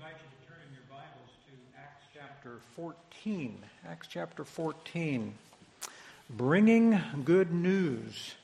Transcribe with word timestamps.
invite 0.00 0.14
you 0.14 0.46
to 0.46 0.48
turn 0.48 0.62
in 0.66 0.72
your 0.72 0.84
Bibles 0.88 1.28
to 1.44 1.78
Acts 1.78 2.06
chapter 2.14 2.56
14. 2.74 3.62
Acts 3.86 4.06
chapter 4.10 4.44
14. 4.46 5.34
Bringing 6.30 6.98
good 7.26 7.52
news. 7.52 8.34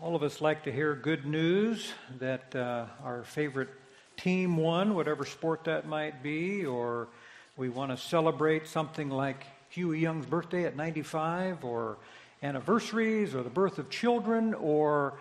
All 0.00 0.14
of 0.14 0.22
us 0.22 0.40
like 0.40 0.62
to 0.62 0.70
hear 0.70 0.94
good 0.94 1.26
news 1.26 1.90
that 2.20 2.54
uh, 2.54 2.86
our 3.02 3.24
favorite 3.24 3.70
team 4.16 4.56
won, 4.56 4.94
whatever 4.94 5.24
sport 5.24 5.64
that 5.64 5.88
might 5.88 6.22
be, 6.22 6.64
or 6.64 7.08
we 7.56 7.68
want 7.68 7.90
to 7.90 7.96
celebrate 7.96 8.68
something 8.68 9.10
like 9.10 9.44
Huey 9.70 9.98
Young's 9.98 10.26
birthday 10.26 10.66
at 10.66 10.76
95, 10.76 11.64
or 11.64 11.96
anniversaries, 12.44 13.34
or 13.34 13.42
the 13.42 13.50
birth 13.50 13.80
of 13.80 13.90
children, 13.90 14.54
or 14.54 15.14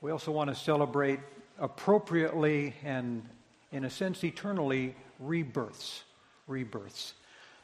we 0.00 0.10
also 0.10 0.32
want 0.32 0.48
to 0.48 0.56
celebrate 0.56 1.20
appropriately 1.58 2.72
and 2.82 3.28
in 3.72 3.84
a 3.84 3.90
sense, 3.90 4.22
eternally 4.22 4.94
rebirths. 5.18 6.04
Rebirths. 6.46 7.14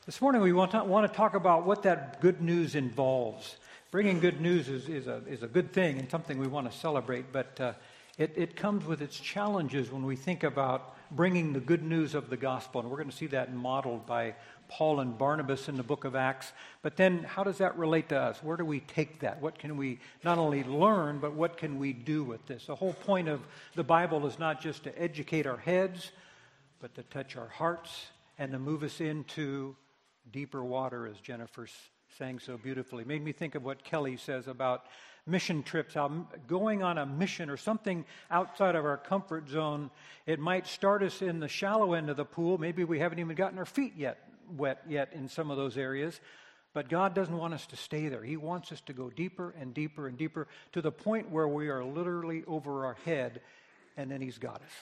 This 0.07 0.21
morning, 0.23 0.41
we 0.41 0.53
want 0.53 0.71
to, 0.71 0.83
want 0.83 1.11
to 1.11 1.15
talk 1.15 1.35
about 1.35 1.66
what 1.66 1.83
that 1.83 2.21
good 2.21 2.41
news 2.41 2.75
involves. 2.75 3.57
Bringing 3.91 4.21
good 4.21 4.41
news 4.41 4.69
is, 4.69 4.89
is, 4.89 5.07
a, 5.07 5.23
is 5.29 5.43
a 5.43 5.47
good 5.47 5.73
thing 5.73 5.99
and 5.99 6.11
something 6.11 6.39
we 6.39 6.47
want 6.47 6.71
to 6.71 6.77
celebrate, 6.77 7.30
but 7.33 7.61
uh, 7.61 7.73
it, 8.16 8.33
it 8.37 8.57
comes 8.57 8.85
with 8.85 9.02
its 9.02 9.19
challenges 9.19 9.93
when 9.93 10.05
we 10.05 10.16
think 10.16 10.45
about 10.45 10.97
bringing 11.11 11.52
the 11.52 11.61
good 11.61 11.83
news 11.83 12.15
of 12.15 12.30
the 12.30 12.37
gospel. 12.37 12.80
And 12.80 12.91
we're 12.91 12.97
going 12.97 13.11
to 13.11 13.16
see 13.16 13.27
that 13.29 13.55
modeled 13.55 14.07
by 14.07 14.35
Paul 14.69 15.01
and 15.01 15.17
Barnabas 15.17 15.69
in 15.69 15.77
the 15.77 15.83
book 15.83 16.05
of 16.05 16.15
Acts. 16.15 16.53
But 16.83 16.97
then, 16.97 17.25
how 17.25 17.43
does 17.43 17.59
that 17.59 17.77
relate 17.77 18.11
to 18.11 18.19
us? 18.19 18.43
Where 18.43 18.57
do 18.57 18.65
we 18.65 18.81
take 18.81 19.21
that? 19.21 19.41
What 19.41 19.59
can 19.59 19.77
we 19.77 19.99
not 20.23 20.39
only 20.39 20.63
learn, 20.65 21.19
but 21.19 21.33
what 21.35 21.57
can 21.57 21.79
we 21.79 21.93
do 21.93 22.23
with 22.23 22.47
this? 22.47 22.67
The 22.67 22.77
whole 22.77 22.93
point 22.93 23.29
of 23.29 23.41
the 23.75 23.85
Bible 23.85 24.27
is 24.27 24.39
not 24.39 24.61
just 24.61 24.85
to 24.85 25.03
educate 25.03 25.47
our 25.47 25.57
heads, 25.57 26.13
but 26.81 26.95
to 26.95 27.03
touch 27.05 27.37
our 27.37 27.49
hearts 27.49 28.07
and 28.39 28.53
to 28.53 28.59
move 28.59 28.83
us 28.83 29.01
into 29.01 29.75
deeper 30.30 30.63
water, 30.63 31.07
as 31.07 31.19
Jennifer 31.19 31.66
sang 32.19 32.38
so 32.38 32.57
beautifully. 32.57 33.05
Made 33.05 33.25
me 33.25 33.32
think 33.32 33.55
of 33.55 33.65
what 33.65 33.82
Kelly 33.82 34.16
says 34.16 34.47
about 34.47 34.85
mission 35.27 35.63
trips, 35.63 35.97
out, 35.97 36.47
going 36.47 36.82
on 36.82 36.99
a 36.99 37.07
mission 37.07 37.51
or 37.51 37.57
something 37.57 38.05
outside 38.30 38.75
of 38.75 38.85
our 38.85 38.97
comfort 38.97 39.49
zone. 39.49 39.91
It 40.27 40.38
might 40.38 40.66
start 40.66 41.03
us 41.03 41.23
in 41.23 41.41
the 41.41 41.49
shallow 41.49 41.95
end 41.95 42.09
of 42.10 42.16
the 42.16 42.25
pool. 42.25 42.59
Maybe 42.59 42.85
we 42.85 42.99
haven't 42.99 43.19
even 43.19 43.37
gotten 43.37 43.59
our 43.59 43.66
feet 43.66 43.95
yet 43.97 44.27
wet 44.57 44.82
yet 44.88 45.13
in 45.13 45.29
some 45.29 45.51
of 45.51 45.57
those 45.57 45.77
areas. 45.77 46.21
But 46.74 46.88
God 46.88 47.15
doesn't 47.15 47.37
want 47.37 47.54
us 47.54 47.66
to 47.68 47.77
stay 47.77 48.09
there. 48.09 48.23
He 48.23 48.37
wants 48.37 48.73
us 48.73 48.80
to 48.82 48.93
go 48.93 49.10
deeper 49.10 49.54
and 49.59 49.73
deeper 49.73 50.07
and 50.07 50.18
deeper 50.18 50.46
to 50.73 50.82
the 50.82 50.93
point 50.93 51.30
where 51.30 51.49
we 51.49 51.68
are 51.71 51.85
literally 51.85 52.45
over 52.46 52.85
our 52.85 52.96
head, 53.04 53.41
and 53.96 54.10
then 54.10 54.21
He's 54.21 54.38
got 54.38 54.57
us. 54.57 54.73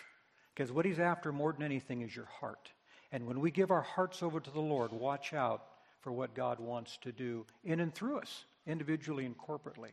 Because 0.55 0.73
what 0.73 0.85
He's 0.85 0.99
after 0.99 1.33
more 1.33 1.53
than 1.53 1.63
anything 1.63 2.03
is 2.03 2.15
your 2.15 2.29
heart. 2.41 2.71
And 3.13 3.27
when 3.27 3.41
we 3.41 3.51
give 3.51 3.71
our 3.71 3.83
hearts 3.83 4.23
over 4.23 4.41
to 4.41 4.51
the 4.51 4.61
Lord, 4.61 4.93
watch 4.93 5.33
out 5.33 5.63
for 6.01 6.13
what 6.13 6.35
God 6.35 6.59
wants 6.61 6.99
to 7.03 7.13
do 7.13 7.47
in 7.65 7.81
and 7.81 7.95
through 7.95 8.19
us, 8.19 8.45
individually 8.67 9.25
and 9.25 9.37
corporately. 9.39 9.91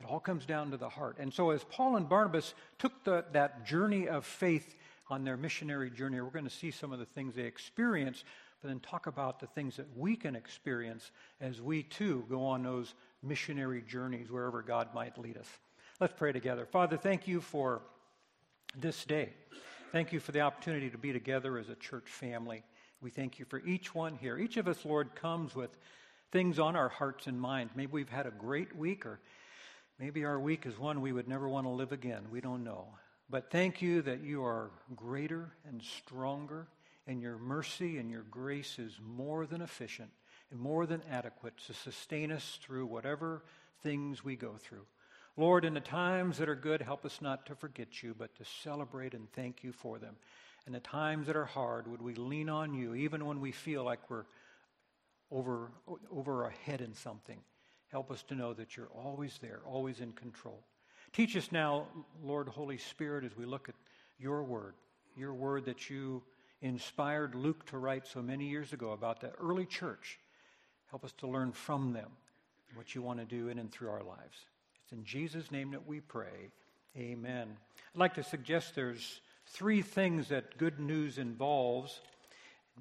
It 0.00 0.06
all 0.08 0.20
comes 0.20 0.46
down 0.46 0.70
to 0.70 0.76
the 0.76 0.88
heart. 0.88 1.16
And 1.18 1.32
so, 1.32 1.50
as 1.50 1.64
Paul 1.64 1.96
and 1.96 2.08
Barnabas 2.08 2.54
took 2.78 3.04
the, 3.04 3.24
that 3.32 3.66
journey 3.66 4.08
of 4.08 4.24
faith 4.24 4.74
on 5.10 5.24
their 5.24 5.36
missionary 5.36 5.90
journey, 5.90 6.20
we're 6.20 6.30
going 6.30 6.44
to 6.44 6.50
see 6.50 6.70
some 6.70 6.92
of 6.92 6.98
the 6.98 7.04
things 7.04 7.34
they 7.34 7.42
experienced 7.42 8.24
but 8.62 8.68
then 8.68 8.80
talk 8.80 9.08
about 9.08 9.40
the 9.40 9.46
things 9.48 9.76
that 9.76 9.86
we 9.96 10.14
can 10.14 10.36
experience 10.36 11.10
as 11.40 11.60
we 11.60 11.82
too 11.82 12.24
go 12.30 12.44
on 12.44 12.62
those 12.62 12.94
missionary 13.22 13.82
journeys 13.82 14.30
wherever 14.30 14.62
God 14.62 14.94
might 14.94 15.18
lead 15.18 15.36
us. 15.36 15.48
Let's 16.00 16.14
pray 16.16 16.32
together. 16.32 16.64
Father, 16.64 16.96
thank 16.96 17.26
you 17.26 17.40
for 17.40 17.82
this 18.76 19.04
day. 19.04 19.30
Thank 19.90 20.12
you 20.12 20.20
for 20.20 20.32
the 20.32 20.40
opportunity 20.40 20.90
to 20.90 20.98
be 20.98 21.12
together 21.12 21.58
as 21.58 21.68
a 21.68 21.74
church 21.74 22.08
family. 22.08 22.62
We 23.00 23.10
thank 23.10 23.38
you 23.38 23.44
for 23.44 23.60
each 23.66 23.94
one 23.94 24.16
here. 24.16 24.38
Each 24.38 24.56
of 24.56 24.68
us, 24.68 24.84
Lord, 24.84 25.14
comes 25.16 25.54
with 25.54 25.70
things 26.30 26.58
on 26.58 26.76
our 26.76 26.88
hearts 26.88 27.26
and 27.26 27.40
minds. 27.40 27.72
Maybe 27.74 27.92
we've 27.92 28.08
had 28.08 28.26
a 28.26 28.30
great 28.30 28.74
week, 28.76 29.04
or 29.04 29.20
maybe 29.98 30.24
our 30.24 30.38
week 30.38 30.66
is 30.66 30.78
one 30.78 31.00
we 31.00 31.12
would 31.12 31.28
never 31.28 31.48
want 31.48 31.66
to 31.66 31.70
live 31.70 31.92
again. 31.92 32.22
We 32.30 32.40
don't 32.40 32.62
know. 32.62 32.86
But 33.28 33.50
thank 33.50 33.82
you 33.82 34.02
that 34.02 34.22
you 34.22 34.44
are 34.44 34.70
greater 34.94 35.52
and 35.68 35.82
stronger 35.82 36.68
and 37.06 37.20
your 37.20 37.38
mercy 37.38 37.98
and 37.98 38.10
your 38.10 38.22
grace 38.22 38.78
is 38.78 38.98
more 39.04 39.46
than 39.46 39.60
efficient 39.60 40.10
and 40.50 40.60
more 40.60 40.86
than 40.86 41.02
adequate 41.10 41.54
to 41.66 41.74
sustain 41.74 42.30
us 42.30 42.58
through 42.62 42.86
whatever 42.86 43.42
things 43.82 44.24
we 44.24 44.36
go 44.36 44.54
through. 44.58 44.86
Lord, 45.36 45.64
in 45.64 45.74
the 45.74 45.80
times 45.80 46.38
that 46.38 46.48
are 46.48 46.54
good, 46.54 46.82
help 46.82 47.04
us 47.06 47.20
not 47.22 47.46
to 47.46 47.54
forget 47.54 48.02
you, 48.02 48.14
but 48.16 48.34
to 48.36 48.44
celebrate 48.44 49.14
and 49.14 49.32
thank 49.32 49.64
you 49.64 49.72
for 49.72 49.98
them. 49.98 50.16
In 50.66 50.74
the 50.74 50.80
times 50.80 51.26
that 51.26 51.36
are 51.36 51.46
hard, 51.46 51.88
would 51.88 52.02
we 52.02 52.14
lean 52.14 52.48
on 52.48 52.74
you, 52.74 52.94
even 52.94 53.24
when 53.24 53.40
we 53.40 53.50
feel 53.50 53.82
like 53.82 54.10
we're 54.10 54.26
over, 55.30 55.72
over 56.14 56.44
our 56.44 56.54
head 56.64 56.80
in 56.82 56.94
something? 56.94 57.38
Help 57.88 58.10
us 58.10 58.22
to 58.24 58.34
know 58.34 58.52
that 58.52 58.76
you're 58.76 58.90
always 58.94 59.38
there, 59.40 59.60
always 59.66 60.00
in 60.00 60.12
control. 60.12 60.62
Teach 61.12 61.36
us 61.36 61.50
now, 61.50 61.86
Lord 62.22 62.48
Holy 62.48 62.78
Spirit, 62.78 63.24
as 63.24 63.36
we 63.36 63.44
look 63.44 63.68
at 63.68 63.74
your 64.18 64.42
word, 64.44 64.74
your 65.16 65.34
word 65.34 65.64
that 65.64 65.90
you 65.90 66.22
inspired 66.62 67.34
Luke 67.34 67.66
to 67.66 67.78
write 67.78 68.06
so 68.06 68.22
many 68.22 68.46
years 68.46 68.72
ago 68.72 68.92
about 68.92 69.20
the 69.20 69.32
early 69.32 69.66
church. 69.66 70.18
Help 70.88 71.04
us 71.04 71.12
to 71.18 71.26
learn 71.26 71.52
from 71.52 71.92
them 71.92 72.10
what 72.74 72.94
you 72.94 73.02
want 73.02 73.18
to 73.18 73.24
do 73.24 73.48
in 73.48 73.58
and 73.58 73.70
through 73.70 73.90
our 73.90 74.02
lives. 74.02 74.46
It's 74.84 74.92
in 74.92 75.04
Jesus' 75.04 75.50
name 75.50 75.72
that 75.72 75.86
we 75.86 76.00
pray. 76.00 76.50
Amen. 76.96 77.56
I'd 77.94 77.98
like 77.98 78.14
to 78.14 78.22
suggest 78.22 78.74
there's 78.74 79.20
three 79.46 79.82
things 79.82 80.28
that 80.28 80.56
good 80.56 80.78
news 80.78 81.18
involves. 81.18 82.00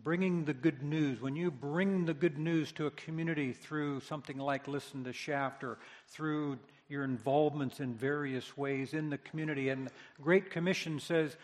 Bringing 0.04 0.46
the 0.46 0.54
good 0.54 0.84
news. 0.84 1.20
When 1.20 1.36
you 1.36 1.52
bring 1.52 2.06
the 2.06 2.14
good 2.14 2.38
news 2.38 2.72
to 2.74 2.86
a 2.86 2.92
community 2.92 3.52
through 3.52 4.00
something 4.00 4.38
like 4.38 4.70
Listen 4.70 5.04
to 5.04 5.12
Shaft 5.12 5.66
or 5.66 5.80
through 6.08 6.60
your 6.88 7.04
involvements 7.04 7.82
in 7.82 7.94
various 7.94 8.58
ways 8.58 8.94
in 8.94 9.10
the 9.10 9.18
community, 9.18 9.68
and 9.68 9.90
Great 10.22 10.50
Commission 10.50 11.00
says 11.00 11.36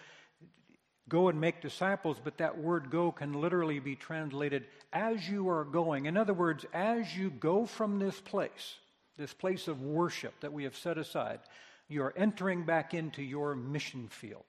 go 1.10 1.30
and 1.30 1.40
make 1.40 1.62
disciples, 1.62 2.18
but 2.24 2.38
that 2.38 2.58
word 2.58 2.90
go 2.90 3.12
can 3.12 3.34
literally 3.34 3.80
be 3.80 3.96
translated 3.96 4.66
as 4.92 5.28
you 5.28 5.50
are 5.50 5.64
going. 5.64 6.06
In 6.06 6.18
other 6.18 6.34
words, 6.34 6.66
as 6.74 7.16
you 7.16 7.30
go 7.30 7.66
from 7.66 8.00
this 8.00 8.20
place, 8.20 8.76
this 9.18 9.34
place 9.34 9.68
of 9.68 9.82
worship 9.82 10.34
that 10.42 10.54
we 10.54 10.64
have 10.66 10.76
set 10.76 10.98
aside, 10.98 11.40
you 11.88 12.04
are 12.04 12.14
entering 12.18 12.66
back 12.66 12.94
into 12.94 13.24
your 13.24 13.56
mission 13.56 14.08
field. 14.10 14.44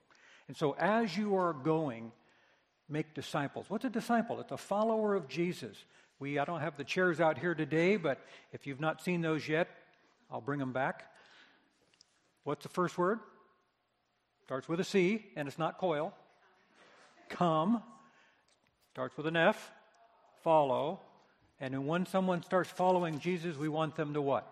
And 0.48 0.56
so 0.56 0.74
as 0.78 1.16
you 1.16 1.36
are 1.36 1.52
going, 1.52 2.10
make 2.88 3.14
disciples. 3.14 3.66
What's 3.68 3.84
a 3.84 3.90
disciple? 3.90 4.40
It's 4.40 4.52
a 4.52 4.56
follower 4.56 5.14
of 5.14 5.28
Jesus. 5.28 5.76
We 6.18 6.38
I 6.38 6.44
don't 6.44 6.60
have 6.60 6.76
the 6.76 6.84
chairs 6.84 7.20
out 7.20 7.38
here 7.38 7.54
today, 7.54 7.96
but 7.96 8.18
if 8.52 8.66
you've 8.66 8.80
not 8.80 9.02
seen 9.02 9.20
those 9.20 9.46
yet, 9.46 9.68
I'll 10.30 10.40
bring 10.40 10.58
them 10.58 10.72
back. 10.72 11.04
What's 12.42 12.64
the 12.64 12.68
first 12.68 12.98
word? 12.98 13.20
Starts 14.44 14.68
with 14.68 14.80
a 14.80 14.84
C, 14.84 15.26
and 15.36 15.46
it's 15.46 15.58
not 15.58 15.78
coil 15.78 16.14
come, 17.28 17.82
starts 18.92 19.16
with 19.16 19.26
an 19.26 19.36
F, 19.36 19.70
follow. 20.42 21.00
And 21.60 21.86
when 21.86 22.06
someone 22.06 22.42
starts 22.42 22.70
following 22.70 23.18
Jesus, 23.20 23.56
we 23.56 23.68
want 23.68 23.96
them 23.96 24.14
to 24.14 24.22
what? 24.22 24.46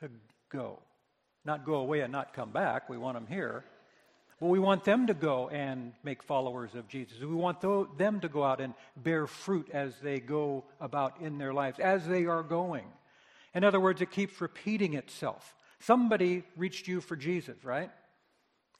To 0.00 0.10
go. 0.50 0.78
Not 1.44 1.64
go 1.64 1.74
away 1.74 2.00
and 2.00 2.12
not 2.12 2.34
come 2.34 2.50
back. 2.50 2.88
We 2.88 2.98
want 2.98 3.16
them 3.16 3.26
here. 3.26 3.64
But 4.40 4.48
we 4.48 4.58
want 4.58 4.84
them 4.84 5.06
to 5.06 5.14
go 5.14 5.48
and 5.48 5.92
make 6.02 6.22
followers 6.22 6.74
of 6.74 6.88
Jesus. 6.88 7.20
We 7.20 7.34
want 7.34 7.60
them 7.96 8.20
to 8.20 8.28
go 8.28 8.42
out 8.42 8.60
and 8.60 8.74
bear 8.96 9.26
fruit 9.26 9.70
as 9.72 9.94
they 10.02 10.18
go 10.18 10.64
about 10.80 11.20
in 11.20 11.38
their 11.38 11.52
lives, 11.52 11.78
as 11.78 12.06
they 12.06 12.26
are 12.26 12.42
going. 12.42 12.86
In 13.54 13.64
other 13.64 13.78
words, 13.80 14.02
it 14.02 14.10
keeps 14.10 14.40
repeating 14.40 14.94
itself. 14.94 15.54
Somebody 15.78 16.42
reached 16.56 16.88
you 16.88 17.00
for 17.00 17.16
Jesus, 17.16 17.64
right? 17.64 17.90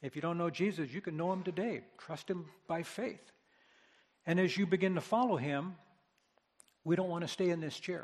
If 0.03 0.17
you 0.17 0.21
don't 0.21 0.37
know 0.37 0.49
Jesus, 0.49 0.91
you 0.93 0.99
can 0.99 1.15
know 1.15 1.31
him 1.31 1.43
today. 1.43 1.81
Trust 1.97 2.29
him 2.29 2.45
by 2.67 2.83
faith. 2.83 3.31
And 4.25 4.37
as 4.37 4.57
you 4.57 4.67
begin 4.67 4.95
to 4.95 5.01
follow 5.01 5.37
him, 5.37 5.75
we 6.83 6.97
don't 6.97 7.09
want 7.09 7.23
to 7.23 7.29
stay 7.29 7.49
in 7.49 7.61
this 7.61 7.79
chair. 7.79 8.03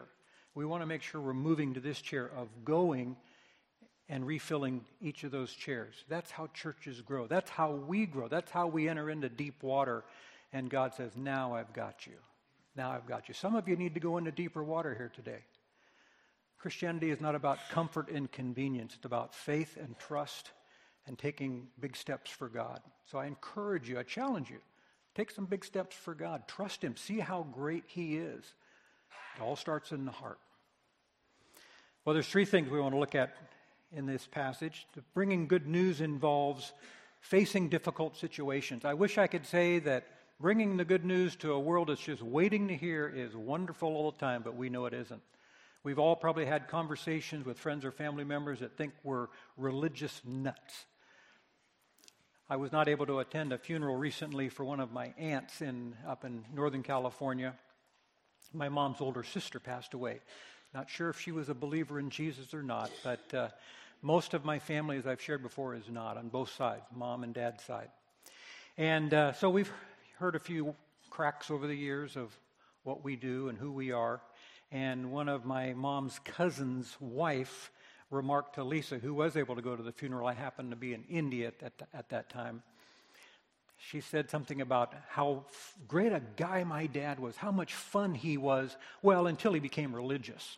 We 0.55 0.65
want 0.65 0.81
to 0.81 0.87
make 0.87 1.01
sure 1.01 1.19
we're 1.19 1.33
moving 1.33 1.73
to 1.73 1.81
this 1.81 1.99
chair 1.99 2.31
of 2.37 2.47
going 2.63 3.17
and 4.07 4.25
refilling 4.25 4.85
each 5.01 5.25
of 5.25 5.31
those 5.31 5.51
chairs. 5.51 5.93
That's 6.07 6.31
how 6.31 6.47
churches 6.53 7.01
grow. 7.01 7.27
That's 7.27 7.49
how 7.49 7.73
we 7.73 8.05
grow. 8.05 8.29
That's 8.29 8.49
how 8.49 8.67
we 8.67 8.87
enter 8.87 9.09
into 9.09 9.27
deep 9.27 9.61
water. 9.61 10.05
And 10.53 10.69
God 10.69 10.95
says, 10.95 11.11
Now 11.17 11.53
I've 11.53 11.73
got 11.73 12.07
you. 12.07 12.13
Now 12.77 12.91
I've 12.91 13.07
got 13.07 13.27
you. 13.27 13.33
Some 13.33 13.55
of 13.55 13.67
you 13.67 13.75
need 13.75 13.93
to 13.95 13.99
go 13.99 14.17
into 14.17 14.31
deeper 14.31 14.63
water 14.63 14.95
here 14.95 15.11
today. 15.13 15.43
Christianity 16.59 17.11
is 17.11 17.19
not 17.19 17.35
about 17.35 17.59
comfort 17.71 18.09
and 18.09 18.31
convenience, 18.31 18.93
it's 18.95 19.05
about 19.05 19.35
faith 19.35 19.77
and 19.77 19.99
trust 19.99 20.51
and 21.09 21.19
taking 21.19 21.67
big 21.81 21.97
steps 21.97 22.31
for 22.31 22.47
God. 22.47 22.79
So 23.11 23.17
I 23.17 23.25
encourage 23.25 23.89
you, 23.89 23.99
I 23.99 24.03
challenge 24.03 24.49
you, 24.49 24.59
take 25.15 25.29
some 25.29 25.43
big 25.43 25.65
steps 25.65 25.93
for 25.93 26.13
God. 26.13 26.47
Trust 26.47 26.81
Him. 26.81 26.95
See 26.95 27.19
how 27.19 27.45
great 27.51 27.83
He 27.87 28.15
is. 28.15 28.53
It 29.35 29.41
all 29.41 29.57
starts 29.57 29.91
in 29.91 30.05
the 30.05 30.11
heart. 30.11 30.39
Well, 32.05 32.13
there's 32.13 32.29
three 32.29 32.45
things 32.45 32.69
we 32.69 32.79
want 32.79 32.93
to 32.93 32.99
look 32.99 33.15
at 33.15 33.35
in 33.91 34.05
this 34.05 34.25
passage. 34.25 34.87
The 34.93 35.01
bringing 35.13 35.47
good 35.47 35.67
news 35.67 35.99
involves 35.99 36.71
facing 37.19 37.67
difficult 37.67 38.15
situations. 38.15 38.85
I 38.85 38.93
wish 38.93 39.17
I 39.17 39.27
could 39.27 39.45
say 39.45 39.79
that 39.79 40.07
Bringing 40.41 40.77
the 40.77 40.85
good 40.85 41.03
news 41.03 41.35
to 41.37 41.51
a 41.51 41.59
world 41.59 41.89
that's 41.89 41.99
just 41.99 42.21
waiting 42.21 42.69
to 42.69 42.75
hear 42.75 43.11
is 43.13 43.35
wonderful 43.35 43.89
all 43.89 44.11
the 44.11 44.17
time, 44.17 44.41
but 44.41 44.55
we 44.55 44.69
know 44.69 44.85
it 44.85 44.93
isn't. 44.93 45.21
We've 45.83 45.99
all 45.99 46.15
probably 46.15 46.45
had 46.45 46.69
conversations 46.69 47.45
with 47.45 47.59
friends 47.59 47.83
or 47.83 47.91
family 47.91 48.23
members 48.23 48.61
that 48.61 48.77
think 48.77 48.93
we're 49.03 49.27
religious 49.57 50.21
nuts. 50.25 50.85
I 52.51 52.55
was 52.55 52.71
not 52.71 52.87
able 52.87 53.05
to 53.05 53.19
attend 53.19 53.53
a 53.53 53.59
funeral 53.59 53.95
recently 53.95 54.49
for 54.49 54.63
one 54.63 54.79
of 54.79 54.91
my 54.91 55.13
aunts 55.19 55.61
in, 55.61 55.93
up 56.07 56.25
in 56.25 56.43
Northern 56.51 56.81
California. 56.81 57.53
My 58.55 58.69
mom's 58.69 59.01
older 59.01 59.21
sister 59.21 59.59
passed 59.59 59.93
away. 59.93 60.19
Not 60.73 60.89
sure 60.89 61.11
if 61.11 61.19
she 61.19 61.31
was 61.31 61.49
a 61.49 61.53
believer 61.53 61.99
in 61.99 62.09
Jesus 62.09 62.51
or 62.55 62.63
not, 62.63 62.89
but 63.03 63.33
uh, 63.35 63.49
most 64.01 64.33
of 64.33 64.45
my 64.45 64.57
family, 64.57 64.97
as 64.97 65.05
I've 65.05 65.21
shared 65.21 65.43
before, 65.43 65.75
is 65.75 65.91
not 65.91 66.17
on 66.17 66.29
both 66.29 66.51
sides, 66.51 66.81
mom 66.91 67.23
and 67.23 67.35
dad's 67.35 67.63
side. 67.63 67.89
And 68.79 69.13
uh, 69.13 69.33
so 69.33 69.51
we've 69.51 69.71
heard 70.17 70.33
a 70.33 70.39
few 70.39 70.73
cracks 71.11 71.51
over 71.51 71.67
the 71.67 71.75
years 71.75 72.15
of 72.15 72.35
what 72.81 73.03
we 73.03 73.15
do 73.15 73.49
and 73.49 73.59
who 73.59 73.71
we 73.71 73.91
are. 73.91 74.21
And 74.71 75.11
one 75.11 75.29
of 75.29 75.45
my 75.45 75.73
mom's 75.73 76.17
cousin's 76.25 76.97
wife 76.99 77.69
remarked 78.09 78.55
to 78.55 78.63
Lisa, 78.63 78.97
who 78.97 79.13
was 79.13 79.37
able 79.37 79.55
to 79.55 79.61
go 79.61 79.75
to 79.75 79.83
the 79.83 79.91
funeral. 79.91 80.27
I 80.27 80.33
happened 80.33 80.71
to 80.71 80.75
be 80.75 80.93
in 80.93 81.03
India 81.09 81.47
at 81.47 81.59
that, 81.59 81.73
at 81.93 82.09
that 82.09 82.29
time. 82.29 82.63
She 83.77 84.01
said 84.01 84.29
something 84.29 84.61
about 84.61 84.93
how 85.07 85.45
great 85.87 86.11
a 86.11 86.21
guy 86.35 86.63
my 86.63 86.87
dad 86.87 87.19
was, 87.19 87.37
how 87.37 87.51
much 87.51 87.73
fun 87.73 88.13
he 88.13 88.37
was, 88.37 88.75
well, 89.01 89.27
until 89.27 89.53
he 89.53 89.59
became 89.59 89.95
religious. 89.95 90.57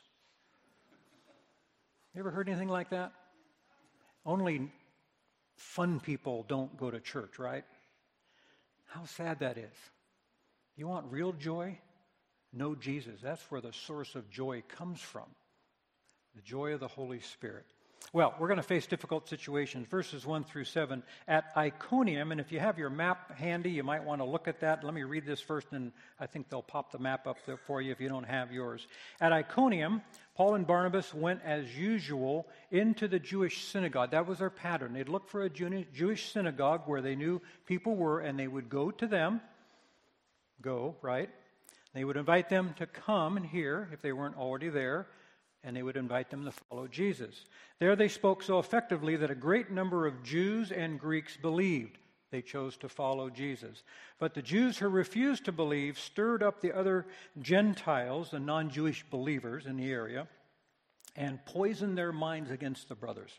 You 2.16 2.22
ever 2.22 2.32
heard 2.32 2.50
anything 2.50 2.70
like 2.70 2.90
that? 2.90 3.12
Only 4.26 4.72
fun 5.56 6.00
people 6.00 6.46
don't 6.48 6.76
go 6.78 6.90
to 6.90 7.00
church, 7.00 7.38
right? 7.38 7.64
How 8.88 9.06
sad 9.06 9.40
that 9.40 9.58
is. 9.58 9.78
You 10.76 10.88
want 10.88 11.12
real 11.12 11.32
joy? 11.34 11.78
know 12.54 12.76
Jesus. 12.76 13.20
That's 13.22 13.44
where 13.50 13.62
the 13.62 13.74
source 13.74 14.16
of 14.16 14.30
joy 14.30 14.64
comes 14.68 15.00
from 15.00 15.26
the 16.36 16.42
joy 16.42 16.74
of 16.74 16.80
the 16.80 16.88
Holy 16.88 17.20
Spirit. 17.20 17.66
Well, 18.14 18.34
we're 18.40 18.48
going 18.48 18.58
to 18.58 18.64
face 18.64 18.88
difficult 18.88 19.30
situations. 19.30 19.88
Verses 19.88 20.26
1 20.26 20.44
through 20.44 20.66
7 20.66 21.02
at 21.28 21.46
Iconium. 21.56 22.32
And 22.32 22.42
if 22.42 22.52
you 22.52 22.60
have 22.60 22.78
your 22.78 22.90
map 22.90 23.38
handy, 23.38 23.72
you 23.72 23.84
might 23.84 24.04
want 24.04 24.20
to 24.20 24.26
look 24.26 24.48
at 24.48 24.60
that. 24.62 24.84
Let 24.84 24.94
me 24.94 25.04
read 25.04 25.26
this 25.26 25.40
first, 25.40 25.68
and 25.72 25.94
I 26.20 26.26
think 26.26 26.50
they'll 26.50 26.62
pop 26.62 26.92
the 26.92 27.00
map 27.00 27.26
up 27.28 27.38
there 27.46 27.58
for 27.58 27.82
you 27.82 27.92
if 27.92 28.02
you 28.02 28.10
don't 28.10 28.26
have 28.26 28.52
yours. 28.52 28.86
At 29.22 29.32
Iconium, 29.32 30.02
Paul 30.36 30.56
and 30.56 30.68
Barnabas 30.68 31.14
went 31.14 31.42
as 31.46 31.78
usual 31.78 32.48
into 32.70 33.08
the 33.08 33.20
Jewish 33.20 33.66
synagogue. 33.68 34.12
That 34.12 34.28
was 34.28 34.40
their 34.40 34.50
pattern. 34.50 34.94
They'd 34.94 35.08
look 35.08 35.30
for 35.30 35.44
a 35.44 35.50
Jewish 35.50 36.34
synagogue 36.34 36.82
where 36.88 37.02
they 37.02 37.16
knew 37.16 37.42
people 37.66 37.96
were, 37.96 38.20
and 38.20 38.38
they 38.38 38.48
would 38.48 38.70
go 38.70 38.92
to 38.92 39.08
them. 39.08 39.40
Go, 40.62 40.96
right? 41.02 41.30
They 41.94 42.04
would 42.04 42.18
invite 42.18 42.50
them 42.50 42.74
to 42.80 42.88
come 42.88 43.38
and 43.38 43.46
hear 43.46 43.90
if 43.94 44.02
they 44.02 44.12
weren't 44.12 44.38
already 44.38 44.70
there, 44.70 45.08
and 45.64 45.76
they 45.76 45.84
would 45.84 45.98
invite 45.98 46.30
them 46.30 46.46
to 46.46 46.52
follow 46.52 46.88
Jesus. 46.88 47.46
There 47.80 47.96
they 47.96 48.08
spoke 48.08 48.44
so 48.44 48.60
effectively 48.60 49.16
that 49.16 49.32
a 49.32 49.36
great 49.36 49.72
number 49.72 50.08
of 50.08 50.24
Jews 50.24 50.72
and 50.72 51.00
Greeks 51.00 51.38
believed. 51.38 51.98
They 52.32 52.42
chose 52.42 52.78
to 52.78 52.90
follow 52.90 53.30
Jesus. 53.30 53.84
But 54.18 54.34
the 54.34 54.42
Jews 54.42 54.78
who 54.78 54.88
refused 54.88 55.46
to 55.46 55.52
believe 55.52 56.00
stirred 56.00 56.42
up 56.42 56.62
the 56.62 56.72
other 56.72 57.06
Gentiles, 57.42 58.32
the 58.32 58.40
non 58.40 58.70
Jewish 58.70 59.04
believers 59.10 59.66
in 59.66 59.76
the 59.76 59.92
area, 59.92 60.28
and 61.16 61.46
poisoned 61.46 61.98
their 61.98 62.14
minds 62.14 62.50
against 62.50 62.88
the 62.88 62.96
brothers. 62.96 63.32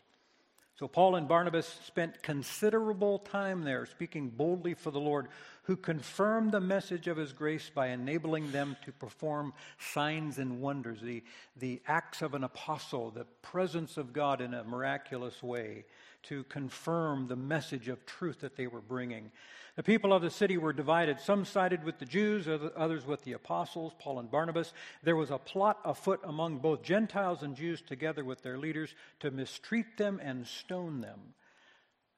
So 0.75 0.87
Paul 0.87 1.15
and 1.15 1.27
Barnabas 1.27 1.67
spent 1.85 2.23
considerable 2.23 3.19
time 3.19 3.63
there 3.63 3.85
speaking 3.85 4.29
boldly 4.29 4.73
for 4.73 4.91
the 4.91 4.99
Lord, 4.99 5.27
who 5.63 5.77
confirmed 5.77 6.51
the 6.51 6.59
message 6.59 7.07
of 7.07 7.17
his 7.17 7.31
grace 7.31 7.71
by 7.73 7.87
enabling 7.87 8.51
them 8.51 8.75
to 8.85 8.91
perform 8.91 9.53
signs 9.79 10.37
and 10.37 10.59
wonders, 10.59 10.99
the, 11.01 11.23
the 11.57 11.81
acts 11.87 12.21
of 12.21 12.33
an 12.33 12.43
apostle, 12.43 13.09
the 13.11 13.25
presence 13.41 13.97
of 13.97 14.11
God 14.11 14.41
in 14.41 14.53
a 14.53 14.63
miraculous 14.63 15.41
way, 15.41 15.85
to 16.23 16.43
confirm 16.45 17.27
the 17.27 17.35
message 17.35 17.87
of 17.87 18.05
truth 18.05 18.41
that 18.41 18.57
they 18.57 18.67
were 18.67 18.81
bringing. 18.81 19.31
The 19.75 19.83
people 19.83 20.13
of 20.13 20.21
the 20.21 20.29
city 20.29 20.57
were 20.57 20.73
divided. 20.73 21.19
Some 21.19 21.45
sided 21.45 21.83
with 21.83 21.97
the 21.97 22.05
Jews, 22.05 22.47
others 22.47 23.07
with 23.07 23.23
the 23.23 23.33
apostles, 23.33 23.93
Paul 23.97 24.19
and 24.19 24.29
Barnabas. 24.29 24.73
There 25.01 25.15
was 25.15 25.31
a 25.31 25.37
plot 25.37 25.79
afoot 25.83 26.19
among 26.23 26.59
both 26.59 26.83
Gentiles 26.83 27.41
and 27.41 27.55
Jews, 27.55 27.81
together 27.81 28.23
with 28.23 28.43
their 28.43 28.57
leaders, 28.57 28.93
to 29.21 29.31
mistreat 29.31 29.97
them 29.97 30.19
and 30.21 30.45
stone 30.45 31.01
them. 31.01 31.33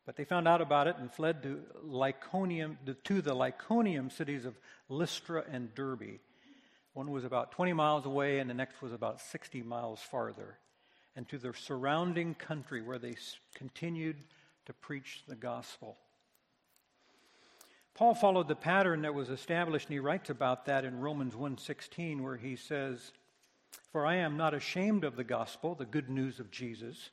But 0.06 0.16
they 0.16 0.26
found 0.26 0.48
out 0.48 0.62
about 0.62 0.88
it 0.88 0.98
and 0.98 1.12
fled 1.12 1.42
to 1.44 1.64
Lycaonia, 1.84 2.76
to 3.06 3.22
the 3.22 3.36
Lycaonian 3.36 4.12
cities 4.12 4.46
of 4.46 4.56
Lystra 4.88 5.44
and 5.52 5.74
Derbe. 5.74 6.20
One 6.94 7.12
was 7.12 7.24
about 7.24 7.52
20 7.52 7.74
miles 7.74 8.06
away, 8.06 8.40
and 8.40 8.50
the 8.50 8.54
next 8.54 8.82
was 8.82 8.94
about 8.94 9.20
60 9.20 9.64
miles 9.64 10.02
farther, 10.02 10.60
and 11.16 11.28
to 11.30 11.38
the 11.38 11.54
surrounding 11.54 12.36
country 12.36 12.82
where 12.82 13.00
they 13.00 13.16
continued 13.56 14.18
to 14.66 14.74
preach 14.74 15.24
the 15.28 15.36
gospel. 15.36 15.98
Paul 17.96 18.14
followed 18.14 18.48
the 18.48 18.56
pattern 18.56 19.02
that 19.02 19.14
was 19.14 19.30
established, 19.30 19.88
and 19.88 19.94
he 19.94 20.00
writes 20.00 20.30
about 20.30 20.66
that 20.66 20.86
in 20.86 21.00
Romans 21.00 21.34
1:16, 21.36 22.22
where 22.22 22.38
he 22.38 22.56
says, 22.56 23.12
"For 23.92 24.06
I 24.06 24.16
am 24.16 24.38
not 24.38 24.54
ashamed 24.54 25.04
of 25.04 25.16
the 25.16 25.24
gospel, 25.24 25.76
the 25.76 25.86
good 25.86 26.10
news 26.10 26.40
of 26.40 26.52
Jesus, 26.52 27.10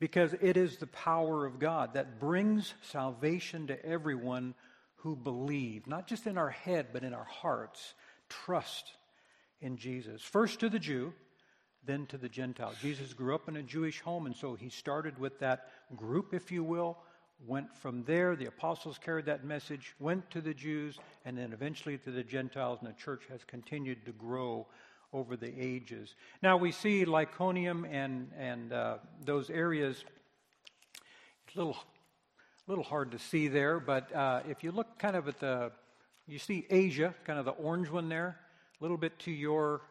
because 0.00 0.34
it 0.40 0.56
is 0.56 0.76
the 0.76 0.86
power 0.86 1.46
of 1.46 1.58
God 1.58 1.94
that 1.94 2.20
brings 2.20 2.74
salvation 2.82 3.68
to 3.68 3.86
everyone 3.86 4.54
who 4.96 5.14
believe, 5.16 5.86
not 5.86 6.06
just 6.06 6.26
in 6.26 6.38
our 6.38 6.50
head, 6.50 6.88
but 6.92 7.04
in 7.04 7.14
our 7.14 7.24
hearts, 7.24 7.94
trust 8.28 8.92
in 9.60 9.76
Jesus. 9.76 10.22
First 10.22 10.60
to 10.60 10.68
the 10.68 10.78
Jew, 10.78 11.12
then 11.86 12.06
to 12.06 12.18
the 12.18 12.28
Gentile. 12.28 12.72
Jesus 12.80 13.12
grew 13.12 13.34
up 13.34 13.48
in 13.48 13.56
a 13.56 13.62
Jewish 13.62 14.00
home, 14.00 14.26
and 14.26 14.34
so 14.34 14.54
he 14.54 14.70
started 14.70 15.18
with 15.18 15.38
that 15.40 15.68
group, 15.94 16.32
if 16.32 16.50
you 16.50 16.64
will, 16.64 16.98
went 17.46 17.74
from 17.76 18.04
there. 18.04 18.36
The 18.36 18.46
apostles 18.46 18.98
carried 18.98 19.26
that 19.26 19.44
message, 19.44 19.94
went 19.98 20.30
to 20.30 20.40
the 20.40 20.54
Jews, 20.54 20.98
and 21.24 21.36
then 21.36 21.52
eventually 21.52 21.98
to 21.98 22.10
the 22.10 22.24
Gentiles, 22.24 22.78
and 22.80 22.88
the 22.88 22.98
church 22.98 23.24
has 23.30 23.44
continued 23.44 24.06
to 24.06 24.12
grow 24.12 24.66
over 25.14 25.36
the 25.36 25.52
ages. 25.58 26.16
Now 26.42 26.56
we 26.56 26.72
see 26.72 27.04
Lycaonia 27.06 27.84
and, 27.90 28.30
and 28.36 28.72
uh, 28.72 28.96
those 29.24 29.48
areas, 29.48 30.04
it's 31.46 31.54
a 31.54 31.58
little, 31.58 31.76
little 32.66 32.82
hard 32.82 33.12
to 33.12 33.18
see 33.20 33.46
there, 33.46 33.78
but 33.78 34.12
uh, 34.14 34.40
if 34.48 34.64
you 34.64 34.72
look 34.72 34.98
kind 34.98 35.14
of 35.14 35.28
at 35.28 35.38
the, 35.38 35.70
you 36.26 36.40
see 36.40 36.66
Asia, 36.68 37.14
kind 37.24 37.38
of 37.38 37.44
the 37.44 37.52
orange 37.52 37.88
one 37.88 38.08
there, 38.08 38.40
a 38.80 38.84
little 38.84 38.96
bit 38.96 39.16
to 39.20 39.30
your 39.30 39.82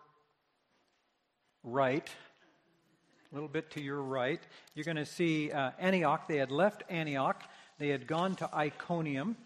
right, 1.64 2.10
a 3.32 3.34
little 3.34 3.50
bit 3.50 3.72
to 3.72 3.82
your 3.82 4.02
right, 4.02 4.42
you're 4.76 4.84
going 4.84 4.98
to 4.98 5.06
see 5.06 5.52
uh, 5.52 5.72
Antioch. 5.80 6.28
They 6.28 6.38
had 6.38 6.52
left 6.52 6.84
Antioch, 6.90 7.42
they 7.80 7.88
had 7.88 8.08
gone 8.08 8.36
to 8.36 8.50
Iconium, 8.54 9.38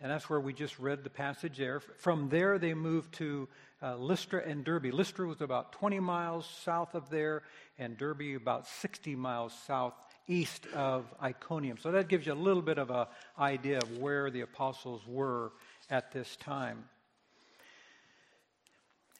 and 0.00 0.10
that's 0.10 0.28
where 0.28 0.40
we 0.40 0.52
just 0.52 0.78
read 0.78 1.04
the 1.04 1.10
passage 1.10 1.56
there. 1.56 1.80
From 1.80 2.28
there, 2.28 2.58
they 2.58 2.74
moved 2.74 3.14
to 3.14 3.48
uh, 3.82 3.96
Lystra 3.96 4.42
and 4.46 4.64
Derbe. 4.64 4.92
Lystra 4.92 5.26
was 5.26 5.40
about 5.40 5.72
20 5.72 6.00
miles 6.00 6.46
south 6.64 6.94
of 6.94 7.08
there, 7.08 7.42
and 7.78 7.96
Derbe 7.96 8.36
about 8.36 8.66
60 8.66 9.16
miles 9.16 9.54
southeast 9.66 10.66
of 10.74 11.06
Iconium. 11.22 11.78
So 11.78 11.92
that 11.92 12.08
gives 12.08 12.26
you 12.26 12.32
a 12.32 12.34
little 12.34 12.62
bit 12.62 12.78
of 12.78 12.90
an 12.90 13.06
idea 13.38 13.78
of 13.78 13.98
where 13.98 14.30
the 14.30 14.42
apostles 14.42 15.02
were 15.06 15.52
at 15.88 16.12
this 16.12 16.36
time. 16.36 16.84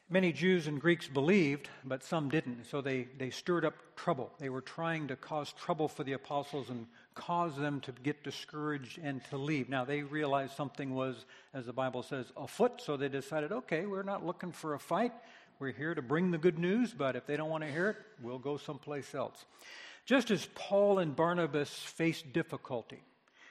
Many 0.09 0.33
Jews 0.33 0.69
and 0.69 0.81
Greeks 0.81 1.09
believed, 1.09 1.69
but 1.85 2.05
some 2.05 2.29
didn't. 2.29 2.67
So 2.67 2.81
they, 2.81 3.09
they 3.19 3.31
stirred 3.31 3.65
up 3.65 3.75
trouble. 3.97 4.31
They 4.39 4.51
were 4.51 4.61
trying 4.61 5.09
to 5.09 5.17
cause 5.17 5.53
trouble 5.53 5.89
for 5.89 6.05
the 6.05 6.13
apostles 6.13 6.71
and 6.71 6.87
cause 7.17 7.57
them 7.57 7.81
to 7.81 7.93
get 8.05 8.23
discouraged 8.23 8.99
and 9.03 9.25
to 9.31 9.37
leave. 9.37 9.69
Now 9.69 9.85
they 9.85 10.03
realized 10.03 10.55
something 10.55 10.95
was, 10.95 11.27
as 11.53 11.67
the 11.67 11.73
Bible 11.73 12.05
says, 12.05 12.27
afoot. 12.37 12.81
So 12.81 12.97
they 12.97 13.09
decided, 13.09 13.51
okay, 13.51 13.87
we're 13.87 14.05
not 14.05 14.25
looking 14.25 14.53
for 14.53 14.75
a 14.75 14.79
fight. 14.79 15.13
We're 15.59 15.73
here 15.73 15.95
to 15.95 16.03
bring 16.03 16.31
the 16.31 16.39
good 16.39 16.59
news, 16.59 16.93
but 16.93 17.17
if 17.17 17.27
they 17.27 17.37
don't 17.37 17.51
want 17.51 17.65
to 17.65 17.71
hear 17.71 17.89
it, 17.91 17.97
we'll 18.23 18.39
go 18.39 18.59
someplace 18.59 19.15
else. 19.15 19.45
Just 20.05 20.31
as 20.31 20.47
Paul 20.55 21.01
and 21.01 21.17
Barnabas 21.17 21.71
faced 21.71 22.33
difficulty, 22.33 23.03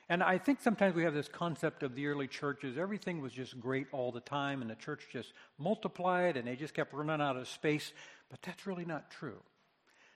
and 0.07 0.21
I 0.21 0.37
think 0.37 0.61
sometimes 0.61 0.95
we 0.95 1.03
have 1.03 1.15
this 1.15 1.27
concept 1.27 1.81
of 1.81 1.95
the 1.95 2.05
early 2.05 2.27
churches. 2.27 2.77
Everything 2.77 3.21
was 3.21 3.33
just 3.33 3.59
great 3.59 3.87
all 3.91 4.11
the 4.11 4.19
time, 4.19 4.61
and 4.61 4.69
the 4.69 4.75
church 4.75 5.07
just 5.11 5.33
multiplied, 5.57 6.37
and 6.37 6.47
they 6.47 6.55
just 6.55 6.75
kept 6.75 6.93
running 6.93 7.21
out 7.21 7.37
of 7.37 7.47
space. 7.47 7.91
But 8.29 8.41
that's 8.43 8.67
really 8.67 8.85
not 8.85 9.09
true. 9.09 9.39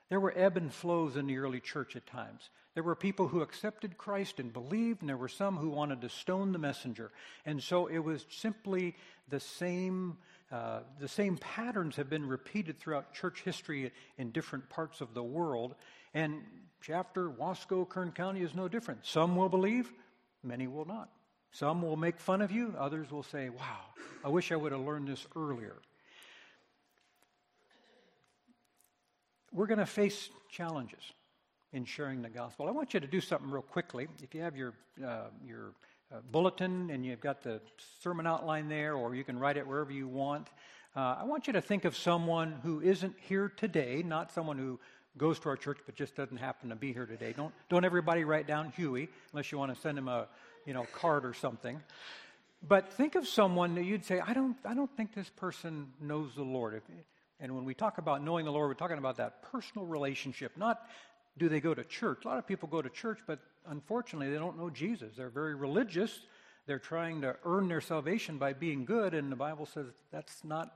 There 0.09 0.19
were 0.19 0.33
ebb 0.35 0.57
and 0.57 0.73
flows 0.73 1.15
in 1.15 1.27
the 1.27 1.37
early 1.37 1.59
church 1.59 1.95
at 1.95 2.07
times. 2.07 2.49
There 2.73 2.83
were 2.83 2.95
people 2.95 3.27
who 3.27 3.41
accepted 3.41 3.97
Christ 3.97 4.39
and 4.39 4.51
believed, 4.51 5.01
and 5.01 5.09
there 5.09 5.17
were 5.17 5.27
some 5.27 5.57
who 5.57 5.69
wanted 5.69 6.01
to 6.01 6.09
stone 6.09 6.51
the 6.51 6.57
messenger. 6.57 7.11
And 7.45 7.61
so 7.61 7.87
it 7.87 7.99
was 7.99 8.25
simply 8.29 8.95
the 9.29 9.39
same. 9.39 10.17
Uh, 10.51 10.79
the 10.99 11.07
same 11.07 11.37
patterns 11.37 11.95
have 11.97 12.09
been 12.09 12.27
repeated 12.27 12.79
throughout 12.79 13.13
church 13.13 13.41
history 13.43 13.91
in 14.17 14.31
different 14.31 14.67
parts 14.69 14.99
of 14.99 15.13
the 15.13 15.23
world. 15.23 15.75
And 16.15 16.41
Shafter, 16.81 17.29
Wasco, 17.29 17.87
Kern 17.87 18.11
County 18.11 18.41
is 18.41 18.55
no 18.55 18.67
different. 18.67 19.05
Some 19.05 19.35
will 19.35 19.49
believe, 19.49 19.93
many 20.43 20.67
will 20.67 20.85
not. 20.85 21.09
Some 21.51 21.81
will 21.81 21.97
make 21.97 22.19
fun 22.19 22.41
of 22.41 22.51
you, 22.51 22.73
others 22.77 23.11
will 23.11 23.23
say, 23.23 23.49
Wow, 23.49 23.81
I 24.23 24.29
wish 24.29 24.51
I 24.51 24.55
would 24.55 24.71
have 24.71 24.81
learned 24.81 25.07
this 25.07 25.25
earlier. 25.35 25.75
We're 29.51 29.67
going 29.67 29.79
to 29.79 29.85
face 29.85 30.29
challenges 30.49 31.01
in 31.73 31.85
sharing 31.85 32.21
the 32.21 32.29
gospel. 32.29 32.67
I 32.67 32.71
want 32.71 32.93
you 32.93 32.99
to 32.99 33.07
do 33.07 33.19
something 33.21 33.49
real 33.49 33.61
quickly. 33.63 34.07
If 34.21 34.35
you 34.35 34.41
have 34.41 34.55
your, 34.55 34.73
uh, 35.03 35.27
your 35.45 35.73
uh, 36.11 36.17
bulletin 36.31 36.89
and 36.91 37.05
you've 37.05 37.19
got 37.19 37.41
the 37.41 37.59
sermon 37.99 38.27
outline 38.27 38.69
there, 38.69 38.95
or 38.95 39.15
you 39.15 39.23
can 39.23 39.39
write 39.39 39.57
it 39.57 39.65
wherever 39.65 39.91
you 39.91 40.07
want, 40.07 40.49
uh, 40.95 41.17
I 41.19 41.23
want 41.23 41.47
you 41.47 41.53
to 41.53 41.61
think 41.61 41.85
of 41.85 41.95
someone 41.95 42.59
who 42.63 42.81
isn't 42.81 43.15
here 43.19 43.51
today, 43.55 44.03
not 44.05 44.31
someone 44.31 44.57
who 44.57 44.79
goes 45.17 45.39
to 45.39 45.49
our 45.49 45.57
church 45.57 45.79
but 45.85 45.95
just 45.95 46.15
doesn't 46.15 46.37
happen 46.37 46.69
to 46.69 46.75
be 46.75 46.93
here 46.93 47.05
today. 47.05 47.33
Don't, 47.35 47.53
don't 47.69 47.85
everybody 47.85 48.23
write 48.23 48.47
down 48.47 48.71
Huey 48.75 49.09
unless 49.31 49.51
you 49.51 49.57
want 49.57 49.73
to 49.73 49.79
send 49.79 49.97
him 49.97 50.07
a 50.07 50.27
you 50.65 50.73
know, 50.73 50.85
card 50.93 51.25
or 51.25 51.33
something. 51.33 51.79
But 52.67 52.91
think 52.93 53.15
of 53.15 53.27
someone 53.27 53.75
that 53.75 53.85
you'd 53.85 54.05
say, 54.05 54.19
I 54.19 54.33
don't, 54.33 54.57
I 54.65 54.73
don't 54.73 54.95
think 54.95 55.13
this 55.13 55.29
person 55.29 55.87
knows 56.01 56.35
the 56.35 56.43
Lord. 56.43 56.75
If, 56.75 56.83
and 57.39 57.55
when 57.55 57.65
we 57.65 57.73
talk 57.73 57.97
about 57.97 58.23
knowing 58.23 58.45
the 58.45 58.51
Lord, 58.51 58.67
we're 58.69 58.73
talking 58.73 58.97
about 58.97 59.17
that 59.17 59.41
personal 59.43 59.85
relationship, 59.85 60.57
not 60.57 60.87
do 61.37 61.47
they 61.47 61.61
go 61.61 61.73
to 61.73 61.83
church. 61.83 62.25
A 62.25 62.27
lot 62.27 62.37
of 62.37 62.45
people 62.45 62.67
go 62.67 62.81
to 62.81 62.89
church, 62.89 63.19
but 63.25 63.39
unfortunately, 63.67 64.29
they 64.29 64.37
don't 64.37 64.57
know 64.57 64.69
Jesus. 64.69 65.15
They're 65.15 65.29
very 65.29 65.55
religious. 65.55 66.21
They're 66.65 66.79
trying 66.79 67.21
to 67.21 67.35
earn 67.45 67.67
their 67.67 67.81
salvation 67.81 68.37
by 68.37 68.53
being 68.53 68.85
good, 68.85 69.13
and 69.13 69.31
the 69.31 69.35
Bible 69.35 69.65
says 69.65 69.87
that's 70.11 70.43
not 70.43 70.75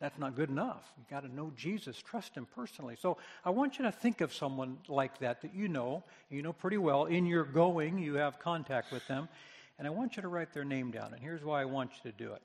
that's 0.00 0.18
not 0.18 0.36
good 0.36 0.48
enough. 0.48 0.92
You've 0.96 1.08
got 1.08 1.24
to 1.24 1.34
know 1.34 1.52
Jesus, 1.56 2.00
trust 2.00 2.36
Him 2.36 2.46
personally. 2.54 2.96
So 3.00 3.18
I 3.44 3.50
want 3.50 3.78
you 3.78 3.84
to 3.84 3.90
think 3.90 4.20
of 4.20 4.32
someone 4.32 4.78
like 4.86 5.18
that 5.18 5.42
that 5.42 5.54
you 5.54 5.68
know, 5.68 6.04
you 6.30 6.40
know 6.40 6.52
pretty 6.52 6.78
well. 6.78 7.06
In 7.06 7.26
your 7.26 7.42
going, 7.42 7.98
you 7.98 8.14
have 8.14 8.38
contact 8.38 8.92
with 8.92 9.06
them. 9.08 9.28
And 9.76 9.86
I 9.86 9.90
want 9.90 10.16
you 10.16 10.22
to 10.22 10.28
write 10.28 10.52
their 10.52 10.64
name 10.64 10.90
down. 10.90 11.14
And 11.14 11.22
here's 11.22 11.44
why 11.44 11.62
I 11.62 11.64
want 11.64 11.90
you 11.96 12.10
to 12.10 12.16
do 12.16 12.32
it. 12.32 12.42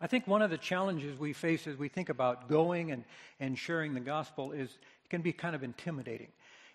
I 0.00 0.06
think 0.06 0.26
one 0.26 0.42
of 0.42 0.50
the 0.50 0.58
challenges 0.58 1.18
we 1.18 1.32
face 1.32 1.66
as 1.66 1.76
we 1.76 1.88
think 1.88 2.08
about 2.08 2.48
going 2.48 2.92
and, 2.92 3.04
and 3.40 3.58
sharing 3.58 3.94
the 3.94 4.00
gospel 4.00 4.52
is 4.52 4.68
it 4.68 5.10
can 5.10 5.22
be 5.22 5.32
kind 5.32 5.54
of 5.54 5.62
intimidating. 5.62 6.28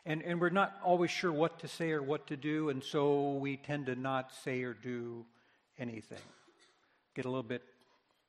And, 0.06 0.24
and 0.24 0.42
we're 0.42 0.50
not 0.50 0.76
always 0.84 1.12
sure 1.12 1.32
what 1.32 1.60
to 1.60 1.68
say 1.68 1.92
or 1.92 2.02
what 2.02 2.26
to 2.28 2.38
do, 2.38 2.70
and 2.70 2.84
so 2.84 3.34
we 3.34 3.58
tend 3.58 3.86
to 3.86 3.96
not 3.96 4.34
say 4.44 4.64
or 4.64 4.74
do 4.74 5.24
anything. 5.78 6.18
Get 7.14 7.26
a 7.26 7.30
little 7.30 7.44
bit 7.44 7.62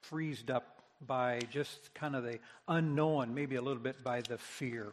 freezed 0.03 0.51
up 0.51 0.83
by 1.07 1.41
just 1.51 1.95
kind 1.95 2.15
of 2.15 2.25
the 2.25 2.39
unknown, 2.69 3.35
maybe 3.35 3.57
a 3.57 3.63
little 3.63 3.83
bit 3.83 4.05
by 4.05 4.21
the 4.21 4.37
fear. 4.37 4.93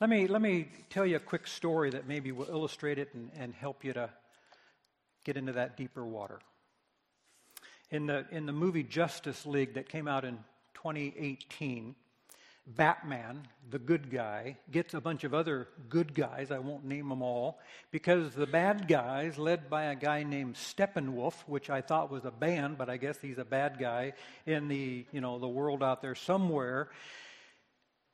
Let 0.00 0.08
me, 0.08 0.26
let 0.26 0.40
me 0.40 0.68
tell 0.88 1.04
you 1.04 1.16
a 1.16 1.20
quick 1.20 1.46
story 1.46 1.90
that 1.90 2.08
maybe 2.08 2.32
will 2.32 2.48
illustrate 2.48 2.98
it 2.98 3.12
and, 3.14 3.30
and 3.38 3.54
help 3.54 3.84
you 3.84 3.92
to 3.92 4.10
get 5.24 5.36
into 5.36 5.52
that 5.52 5.76
deeper 5.76 6.04
water. 6.04 6.38
In 7.90 8.06
the, 8.06 8.26
in 8.30 8.46
the 8.46 8.52
movie 8.52 8.82
Justice 8.82 9.46
League 9.46 9.74
that 9.74 9.88
came 9.88 10.08
out 10.08 10.24
in 10.24 10.38
2018, 10.74 11.94
Batman, 12.66 13.46
the 13.70 13.78
good 13.78 14.10
guy, 14.10 14.56
gets 14.72 14.92
a 14.94 15.00
bunch 15.00 15.22
of 15.22 15.32
other 15.32 15.68
good 15.88 16.14
guys, 16.14 16.50
I 16.50 16.58
won't 16.58 16.84
name 16.84 17.08
them 17.08 17.22
all, 17.22 17.60
because 17.92 18.34
the 18.34 18.46
bad 18.46 18.88
guys, 18.88 19.38
led 19.38 19.70
by 19.70 19.84
a 19.84 19.94
guy 19.94 20.24
named 20.24 20.56
Steppenwolf, 20.56 21.34
which 21.46 21.70
I 21.70 21.80
thought 21.80 22.10
was 22.10 22.24
a 22.24 22.32
band, 22.32 22.76
but 22.76 22.90
I 22.90 22.96
guess 22.96 23.18
he's 23.20 23.38
a 23.38 23.44
bad 23.44 23.78
guy 23.78 24.14
in 24.46 24.66
the, 24.66 25.06
you 25.12 25.20
know, 25.20 25.38
the 25.38 25.46
world 25.46 25.80
out 25.80 26.02
there 26.02 26.16
somewhere. 26.16 26.88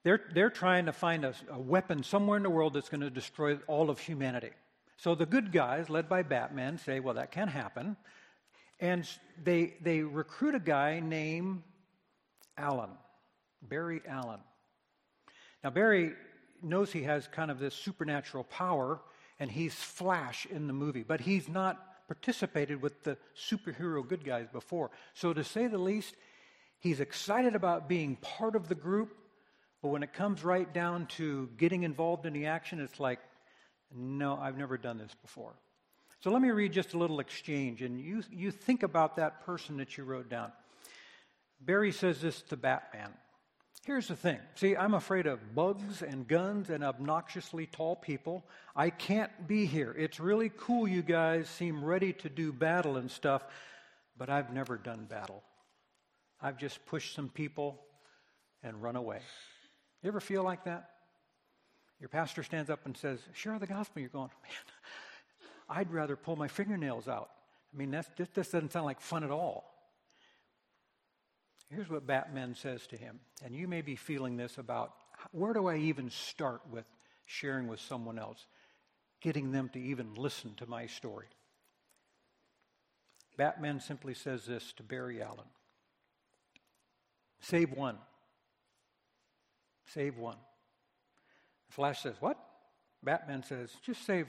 They're, 0.05 0.21
they're 0.35 0.51
trying 0.51 0.85
to 0.85 0.93
find 0.93 1.25
a, 1.25 1.35
a 1.51 1.59
weapon 1.59 2.03
somewhere 2.03 2.37
in 2.37 2.43
the 2.43 2.51
world 2.51 2.75
that's 2.75 2.91
going 2.91 3.01
to 3.01 3.11
destroy 3.11 3.59
all 3.67 3.89
of 3.89 4.01
humanity. 4.01 4.51
So 4.99 5.15
the 5.15 5.27
good 5.27 5.51
guys, 5.51 5.89
led 5.89 6.11
by 6.11 6.25
Batman, 6.25 6.77
say, 6.77 7.01
well, 7.01 7.15
that 7.15 7.31
can't 7.31 7.51
happen. 7.51 7.97
And 8.83 9.09
they, 9.43 9.75
they 9.81 10.03
recruit 10.03 10.57
a 10.57 10.61
guy 10.61 11.01
named 11.01 11.63
Allen. 12.59 12.91
Barry 13.63 14.03
Allen. 14.09 14.41
Now, 15.63 15.71
Barry 15.71 16.15
knows 16.63 16.91
he 16.91 17.05
has 17.05 17.29
kind 17.29 17.51
of 17.51 17.61
this 17.61 17.75
supernatural 17.75 18.43
power, 18.43 19.01
and 19.39 19.49
he's 19.51 19.75
Flash 19.75 20.47
in 20.47 20.67
the 20.67 20.73
movie, 20.73 21.05
but 21.05 21.21
he's 21.21 21.49
not 21.49 22.07
participated 22.09 22.83
with 22.83 23.05
the 23.05 23.17
superhero 23.37 24.07
good 24.07 24.25
guys 24.25 24.49
before. 24.53 24.91
So, 25.15 25.33
to 25.33 25.45
say 25.45 25.69
the 25.69 25.79
least, 25.79 26.17
he's 26.81 26.99
excited 26.99 27.55
about 27.55 27.89
being 27.89 28.17
part 28.17 28.57
of 28.57 28.69
the 28.69 28.75
group, 28.75 29.17
but 29.81 29.89
when 29.89 30.03
it 30.03 30.13
comes 30.13 30.43
right 30.43 30.73
down 30.75 31.07
to 31.19 31.49
getting 31.57 31.85
involved 31.85 32.27
in 32.27 32.33
the 32.33 32.47
action, 32.47 32.81
it's 32.81 32.99
like, 32.99 33.21
no, 33.95 34.37
I've 34.37 34.59
never 34.59 34.77
done 34.77 34.99
this 34.99 35.15
before. 35.23 35.55
So 36.23 36.31
let 36.31 36.41
me 36.41 36.51
read 36.51 36.73
just 36.73 36.95
a 36.95 36.99
little 36.99 37.19
exchange, 37.19 37.83
and 37.83 38.01
you, 38.01 38.23
you 38.31 38.53
think 38.53 38.85
about 38.85 39.17
that 39.17 39.45
person 39.45 39.77
that 39.79 39.99
you 39.99 40.05
wrote 40.05 40.29
down. 40.29 40.53
Barry 41.61 41.91
says 41.93 42.21
this 42.21 42.43
to 42.43 42.57
Batman 42.57 43.11
Here's 43.85 44.07
the 44.07 44.15
thing. 44.15 44.39
See, 44.55 44.77
I'm 44.77 44.95
afraid 44.95 45.27
of 45.27 45.57
bugs 45.57 46.03
and 46.03 46.29
guns 46.29 46.71
and 46.71 46.85
obnoxiously 46.85 47.67
tall 47.67 47.97
people. 47.97 48.45
I 48.77 48.91
can't 48.91 49.49
be 49.49 49.67
here. 49.67 49.93
It's 49.99 50.21
really 50.21 50.53
cool 50.57 50.87
you 50.87 51.03
guys 51.03 51.49
seem 51.49 51.85
ready 51.85 52.13
to 52.13 52.29
do 52.29 52.53
battle 52.53 52.97
and 52.97 53.11
stuff, 53.11 53.43
but 54.17 54.31
I've 54.31 54.53
never 54.53 54.77
done 54.77 55.07
battle. 55.07 55.43
I've 56.41 56.59
just 56.59 56.87
pushed 56.87 57.17
some 57.17 57.29
people 57.29 57.81
and 58.63 58.81
run 58.81 58.95
away. 58.95 59.19
You 60.05 60.09
ever 60.09 60.21
feel 60.21 60.45
like 60.45 60.65
that? 60.67 60.91
Your 61.99 62.09
pastor 62.09 62.45
stands 62.45 62.71
up 62.71 62.87
and 62.87 62.97
says, 62.97 63.19
Share 63.33 63.59
the 63.59 63.67
gospel. 63.67 64.01
You're 64.01 64.11
going, 64.11 64.31
Man, 64.45 64.53
I'd 65.75 65.91
rather 65.91 66.17
pull 66.17 66.37
my 66.37 66.49
fingernails 66.49 67.09
out. 67.09 67.31
I 67.73 67.79
mean, 67.79 67.91
that's, 67.91 68.09
this, 68.17 68.29
this 68.35 68.51
doesn't 68.51 68.73
sound 68.73 68.85
like 68.85 69.01
fun 69.01 69.25
at 69.25 69.31
all. 69.31 69.73
Here's 71.71 71.89
what 71.89 72.07
Batman 72.07 72.55
says 72.55 72.87
to 72.89 72.97
him, 72.99 73.21
and 73.43 73.57
you 73.57 73.67
may 73.67 73.81
be 73.81 73.97
feeling 73.97 74.37
this 74.37 74.59
about 74.59 74.93
where 75.31 75.55
do 75.55 75.69
I 75.69 75.77
even 75.77 76.11
start 76.11 76.61
with 76.71 76.85
sharing 77.25 77.69
with 77.69 77.81
someone 77.81 78.19
else, 78.19 78.47
getting 79.23 79.53
them 79.53 79.71
to 79.71 79.81
even 79.81 80.15
listen 80.15 80.55
to 80.57 80.67
my 80.67 80.87
story? 80.87 81.29
Batman 83.39 83.81
simply 83.81 84.13
says 84.13 84.45
this 84.45 84.75
to 84.75 84.83
Barry 84.83 85.23
Allen 85.23 85.49
Save 87.41 87.73
one. 87.73 87.97
Save 89.87 90.17
one. 90.17 90.37
Flash 91.71 92.03
says, 92.03 92.15
What? 92.21 92.39
Batman 93.03 93.43
says, 93.43 93.71
Just 93.85 94.05
save 94.05 94.29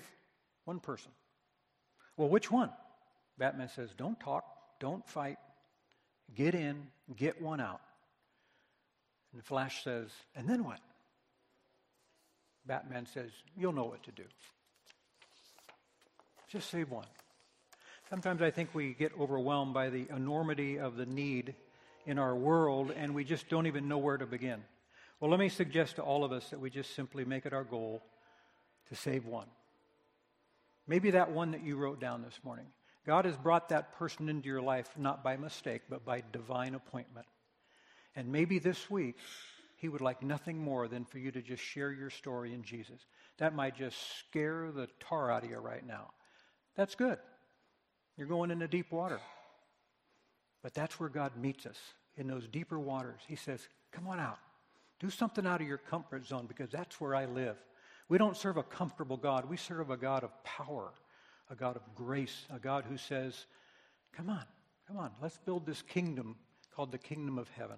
one 0.64 0.80
person. 0.80 1.12
Well, 2.18 2.30
which 2.30 2.52
one? 2.52 2.72
Batman 3.38 3.70
says, 3.70 3.90
Don't 3.98 4.20
talk, 4.20 4.46
don't 4.80 5.08
fight, 5.08 5.38
Get 6.36 6.56
in, 6.56 6.88
get 7.16 7.42
one 7.42 7.60
out. 7.60 7.82
And 9.32 9.42
the 9.42 9.46
Flash 9.46 9.84
says, 9.84 10.10
And 10.36 10.48
then 10.48 10.64
what? 10.64 10.80
Batman 12.66 13.06
says, 13.14 13.30
You'll 13.58 13.74
know 13.74 13.86
what 13.86 14.04
to 14.04 14.12
do. 14.12 14.24
Just 16.50 16.70
save 16.70 16.90
one. 16.90 17.06
Sometimes 18.10 18.42
I 18.42 18.52
think 18.52 18.70
we 18.74 18.94
get 18.94 19.12
overwhelmed 19.20 19.74
by 19.74 19.90
the 19.90 20.08
enormity 20.10 20.80
of 20.80 20.98
the 20.98 21.06
need 21.06 21.56
in 22.06 22.20
our 22.20 22.36
world 22.36 22.92
and 22.96 23.16
we 23.16 23.24
just 23.24 23.50
don't 23.50 23.66
even 23.66 23.88
know 23.88 23.98
where 23.98 24.18
to 24.18 24.26
begin. 24.26 24.62
Well, 25.20 25.32
let 25.32 25.40
me 25.40 25.50
suggest 25.50 25.96
to 25.96 26.04
all 26.04 26.24
of 26.24 26.32
us 26.32 26.50
that 26.50 26.60
we 26.60 26.70
just 26.70 26.96
simply 26.96 27.26
make 27.26 27.46
it 27.46 27.54
our 27.54 27.64
goal 27.64 28.04
to 28.90 28.96
save 28.96 29.26
one. 29.26 29.48
Maybe 30.88 31.12
that 31.12 31.32
one 31.32 31.52
that 31.52 31.64
you 31.64 31.78
wrote 31.78 32.00
down 32.00 32.22
this 32.22 32.40
morning. 32.44 32.68
God 33.06 33.26
has 33.26 33.36
brought 33.38 33.70
that 33.70 33.98
person 33.98 34.30
into 34.30 34.48
your 34.48 34.62
life 34.62 34.90
not 34.98 35.24
by 35.24 35.38
mistake, 35.38 35.82
but 35.90 36.06
by 36.06 36.24
divine 36.32 36.76
appointment. 36.76 37.26
And 38.16 38.32
maybe 38.32 38.60
this 38.60 38.90
week, 38.90 39.18
He 39.78 39.90
would 39.90 40.02
like 40.02 40.22
nothing 40.24 40.58
more 40.58 40.88
than 40.88 41.06
for 41.06 41.18
you 41.18 41.32
to 41.32 41.42
just 41.42 41.64
share 41.64 41.92
your 41.92 42.10
story 42.10 42.54
in 42.54 42.64
Jesus. 42.64 43.06
That 43.38 43.56
might 43.56 43.76
just 43.76 43.98
scare 44.20 44.72
the 44.72 44.88
tar 45.00 45.32
out 45.32 45.44
of 45.44 45.50
you 45.50 45.58
right 45.58 45.86
now. 45.86 46.12
That's 46.76 46.96
good. 46.96 47.18
You're 48.18 48.28
going 48.28 48.52
into 48.52 48.68
deep 48.68 48.92
water. 48.92 49.20
But 50.62 50.74
that's 50.74 51.00
where 51.00 51.10
God 51.10 51.36
meets 51.36 51.66
us, 51.66 51.78
in 52.16 52.28
those 52.28 52.48
deeper 52.48 52.80
waters. 52.80 53.20
He 53.28 53.36
says, 53.36 53.68
Come 53.92 54.08
on 54.08 54.20
out. 54.20 54.40
Do 55.00 55.10
something 55.10 55.46
out 55.46 55.62
of 55.62 55.68
your 55.68 55.78
comfort 55.78 56.26
zone 56.26 56.46
because 56.48 56.72
that's 56.72 57.02
where 57.02 57.16
I 57.16 57.26
live. 57.26 57.58
We 58.14 58.20
don't 58.20 58.38
serve 58.38 58.58
a 58.58 58.64
comfortable 58.64 59.18
God, 59.18 59.50
we 59.50 59.58
serve 59.58 59.90
a 59.90 59.98
God 59.98 60.24
of 60.24 60.44
power 60.44 60.92
a 61.50 61.56
God 61.56 61.76
of 61.76 61.82
grace, 61.96 62.46
a 62.54 62.60
God 62.60 62.86
who 62.88 62.96
says, 62.96 63.48
Come 64.16 64.30
on, 64.30 64.44
come 64.88 64.98
on, 64.98 65.10
let's 65.20 65.40
build 65.40 65.66
this 65.66 65.82
kingdom 65.82 66.36
called 66.76 66.92
the 66.92 67.00
kingdom 67.00 67.40
of 67.40 67.50
heaven. 67.50 67.78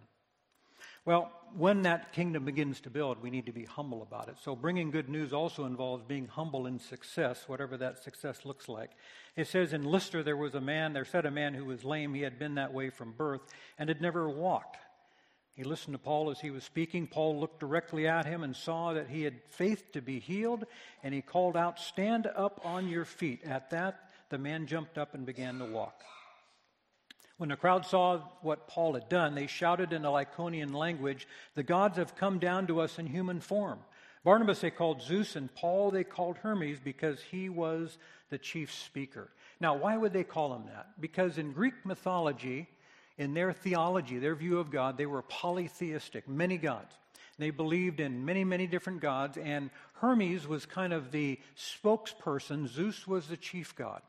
Well, 1.05 1.31
when 1.55 1.83
that 1.83 2.11
kingdom 2.11 2.43
begins 2.43 2.81
to 2.81 2.89
build, 2.89 3.21
we 3.21 3.29
need 3.29 3.45
to 3.45 3.53
be 3.53 3.63
humble 3.63 4.01
about 4.01 4.27
it. 4.27 4.35
So, 4.43 4.57
bringing 4.57 4.91
good 4.91 5.07
news 5.07 5.31
also 5.31 5.63
involves 5.63 6.03
being 6.03 6.27
humble 6.27 6.67
in 6.67 6.79
success, 6.79 7.45
whatever 7.47 7.77
that 7.77 8.03
success 8.03 8.43
looks 8.43 8.67
like. 8.67 8.91
It 9.37 9.47
says 9.47 9.71
in 9.71 9.85
Lystra, 9.85 10.21
there 10.21 10.35
was 10.35 10.53
a 10.53 10.59
man, 10.59 10.91
there 10.91 11.05
said 11.05 11.25
a 11.25 11.31
man 11.31 11.53
who 11.53 11.63
was 11.63 11.85
lame. 11.85 12.13
He 12.13 12.23
had 12.23 12.37
been 12.37 12.55
that 12.55 12.73
way 12.73 12.89
from 12.89 13.13
birth 13.13 13.39
and 13.79 13.87
had 13.87 14.01
never 14.01 14.27
walked. 14.27 14.77
He 15.55 15.63
listened 15.63 15.93
to 15.93 15.99
Paul 15.99 16.31
as 16.31 16.41
he 16.41 16.51
was 16.51 16.65
speaking. 16.65 17.07
Paul 17.07 17.39
looked 17.39 17.61
directly 17.61 18.07
at 18.07 18.25
him 18.25 18.43
and 18.43 18.53
saw 18.53 18.93
that 18.93 19.09
he 19.09 19.23
had 19.23 19.41
faith 19.49 19.93
to 19.93 20.01
be 20.01 20.19
healed, 20.19 20.65
and 21.01 21.13
he 21.13 21.21
called 21.21 21.55
out, 21.55 21.79
Stand 21.79 22.27
up 22.27 22.59
on 22.65 22.89
your 22.89 23.05
feet. 23.05 23.41
At 23.45 23.69
that, 23.69 24.09
the 24.29 24.37
man 24.37 24.67
jumped 24.67 24.97
up 24.97 25.13
and 25.13 25.25
began 25.25 25.59
to 25.59 25.65
walk. 25.65 26.03
When 27.37 27.49
the 27.49 27.55
crowd 27.55 27.85
saw 27.85 28.19
what 28.41 28.67
Paul 28.67 28.93
had 28.93 29.07
done, 29.07 29.35
they 29.35 29.47
shouted 29.47 29.93
in 29.93 30.01
the 30.01 30.09
Lycaonian 30.09 30.73
language, 30.73 31.25
The 31.55 31.63
gods 31.63 31.97
have 31.97 32.15
come 32.15 32.39
down 32.39 32.67
to 32.67 32.81
us 32.81 32.99
in 32.99 33.07
human 33.07 33.39
form. 33.39 33.79
Barnabas 34.25 34.59
they 34.59 34.71
called 34.71 35.01
Zeus, 35.01 35.37
and 35.37 35.53
Paul 35.53 35.91
they 35.91 36.03
called 36.03 36.37
Hermes 36.37 36.79
because 36.83 37.21
he 37.21 37.47
was 37.47 37.97
the 38.29 38.37
chief 38.37 38.73
speaker. 38.73 39.29
Now, 39.61 39.75
why 39.75 39.95
would 39.95 40.11
they 40.11 40.23
call 40.23 40.53
him 40.53 40.65
that? 40.65 40.99
Because 40.99 41.37
in 41.37 41.53
Greek 41.53 41.85
mythology, 41.85 42.67
in 43.17 43.33
their 43.33 43.53
theology, 43.53 44.17
their 44.17 44.35
view 44.35 44.59
of 44.59 44.71
God, 44.71 44.97
they 44.97 45.05
were 45.05 45.21
polytheistic, 45.21 46.27
many 46.27 46.57
gods. 46.57 46.93
They 47.37 47.49
believed 47.49 47.99
in 47.99 48.23
many, 48.25 48.43
many 48.43 48.65
different 48.67 49.01
gods, 49.01 49.37
and 49.37 49.69
Hermes 49.95 50.47
was 50.47 50.65
kind 50.65 50.93
of 50.93 51.11
the 51.11 51.39
spokesperson. 51.57 52.67
Zeus 52.67 53.05
was 53.07 53.27
the 53.27 53.37
chief 53.37 53.75
god. 53.75 54.01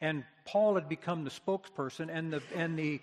And 0.00 0.24
Paul 0.44 0.74
had 0.74 0.88
become 0.88 1.24
the 1.24 1.30
spokesperson, 1.30 2.08
and 2.12 2.32
the, 2.32 2.42
and 2.54 2.78
the, 2.78 3.00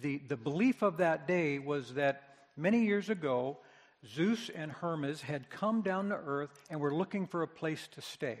the, 0.00 0.18
the 0.28 0.36
belief 0.36 0.82
of 0.82 0.98
that 0.98 1.28
day 1.28 1.58
was 1.58 1.94
that 1.94 2.22
many 2.56 2.84
years 2.84 3.10
ago, 3.10 3.58
Zeus 4.06 4.50
and 4.54 4.72
Hermes 4.72 5.20
had 5.20 5.50
come 5.50 5.82
down 5.82 6.08
to 6.08 6.14
earth 6.14 6.64
and 6.70 6.80
were 6.80 6.94
looking 6.94 7.26
for 7.26 7.42
a 7.42 7.48
place 7.48 7.88
to 7.92 8.00
stay. 8.00 8.38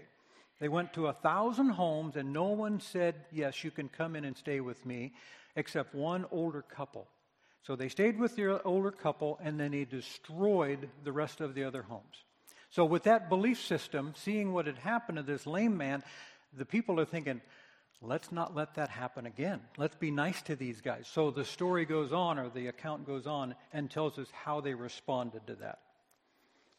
They 0.60 0.68
went 0.68 0.94
to 0.94 1.06
a 1.06 1.12
thousand 1.12 1.70
homes, 1.70 2.16
and 2.16 2.32
no 2.32 2.48
one 2.48 2.80
said, 2.80 3.14
Yes, 3.32 3.64
you 3.64 3.70
can 3.70 3.88
come 3.88 4.16
in 4.16 4.24
and 4.24 4.36
stay 4.36 4.60
with 4.60 4.84
me, 4.86 5.12
except 5.56 5.94
one 5.94 6.26
older 6.30 6.62
couple. 6.62 7.08
So 7.62 7.76
they 7.76 7.88
stayed 7.88 8.18
with 8.18 8.36
the 8.36 8.62
older 8.62 8.90
couple, 8.90 9.38
and 9.42 9.60
then 9.60 9.72
he 9.72 9.84
destroyed 9.84 10.88
the 11.04 11.12
rest 11.12 11.40
of 11.40 11.54
the 11.54 11.64
other 11.64 11.82
homes. 11.82 12.24
So, 12.70 12.84
with 12.84 13.02
that 13.02 13.28
belief 13.28 13.60
system, 13.60 14.14
seeing 14.16 14.52
what 14.52 14.66
had 14.66 14.78
happened 14.78 15.16
to 15.16 15.22
this 15.24 15.46
lame 15.46 15.76
man, 15.76 16.04
the 16.56 16.64
people 16.64 17.00
are 17.00 17.04
thinking, 17.04 17.40
let's 18.00 18.32
not 18.32 18.54
let 18.54 18.74
that 18.74 18.88
happen 18.88 19.26
again. 19.26 19.60
Let's 19.76 19.96
be 19.96 20.10
nice 20.10 20.40
to 20.42 20.56
these 20.56 20.80
guys. 20.80 21.08
So 21.12 21.30
the 21.30 21.44
story 21.44 21.84
goes 21.84 22.12
on, 22.12 22.38
or 22.38 22.48
the 22.48 22.68
account 22.68 23.06
goes 23.06 23.26
on, 23.26 23.54
and 23.72 23.90
tells 23.90 24.18
us 24.18 24.28
how 24.32 24.60
they 24.60 24.74
responded 24.74 25.46
to 25.48 25.56
that. 25.56 25.80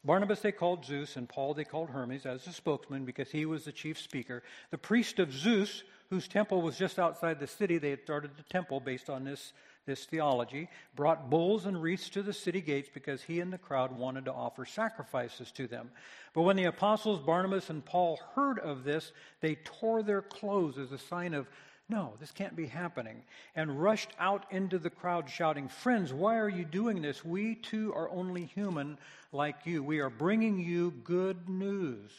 Barnabas 0.04 0.40
they 0.40 0.52
called 0.52 0.84
Zeus, 0.84 1.16
and 1.16 1.28
Paul 1.28 1.54
they 1.54 1.64
called 1.64 1.90
Hermes 1.90 2.26
as 2.26 2.44
the 2.44 2.52
spokesman 2.52 3.04
because 3.04 3.30
he 3.30 3.46
was 3.46 3.64
the 3.64 3.72
chief 3.72 4.00
speaker. 4.00 4.42
The 4.70 4.78
priest 4.78 5.18
of 5.18 5.32
Zeus, 5.32 5.84
whose 6.10 6.26
temple 6.26 6.60
was 6.60 6.76
just 6.76 6.98
outside 6.98 7.38
the 7.38 7.46
city, 7.46 7.78
they 7.78 7.90
had 7.90 8.02
started 8.02 8.32
the 8.36 8.42
temple 8.42 8.80
based 8.80 9.08
on 9.08 9.24
this 9.24 9.52
this 9.86 10.04
theology, 10.04 10.68
brought 10.94 11.28
bulls 11.28 11.66
and 11.66 11.80
wreaths 11.82 12.08
to 12.10 12.22
the 12.22 12.32
city 12.32 12.60
gates 12.60 12.88
because 12.92 13.22
he 13.22 13.40
and 13.40 13.52
the 13.52 13.58
crowd 13.58 13.96
wanted 13.96 14.24
to 14.24 14.32
offer 14.32 14.64
sacrifices 14.64 15.50
to 15.52 15.66
them. 15.66 15.90
But 16.34 16.42
when 16.42 16.56
the 16.56 16.64
apostles 16.64 17.18
Barnabas 17.18 17.70
and 17.70 17.84
Paul 17.84 18.20
heard 18.34 18.58
of 18.60 18.84
this, 18.84 19.12
they 19.40 19.56
tore 19.56 20.02
their 20.02 20.22
clothes 20.22 20.78
as 20.78 20.92
a 20.92 20.98
sign 20.98 21.34
of, 21.34 21.48
no, 21.92 22.14
this 22.18 22.32
can't 22.32 22.56
be 22.56 22.66
happening, 22.66 23.22
and 23.54 23.82
rushed 23.82 24.10
out 24.18 24.46
into 24.50 24.78
the 24.78 24.90
crowd 24.90 25.28
shouting, 25.28 25.68
Friends, 25.68 26.12
why 26.12 26.38
are 26.38 26.48
you 26.48 26.64
doing 26.64 27.02
this? 27.02 27.24
We 27.24 27.54
too 27.54 27.92
are 27.94 28.08
only 28.10 28.46
human 28.46 28.98
like 29.30 29.66
you. 29.66 29.82
We 29.84 30.00
are 30.00 30.10
bringing 30.10 30.58
you 30.58 30.92
good 31.04 31.48
news 31.48 32.10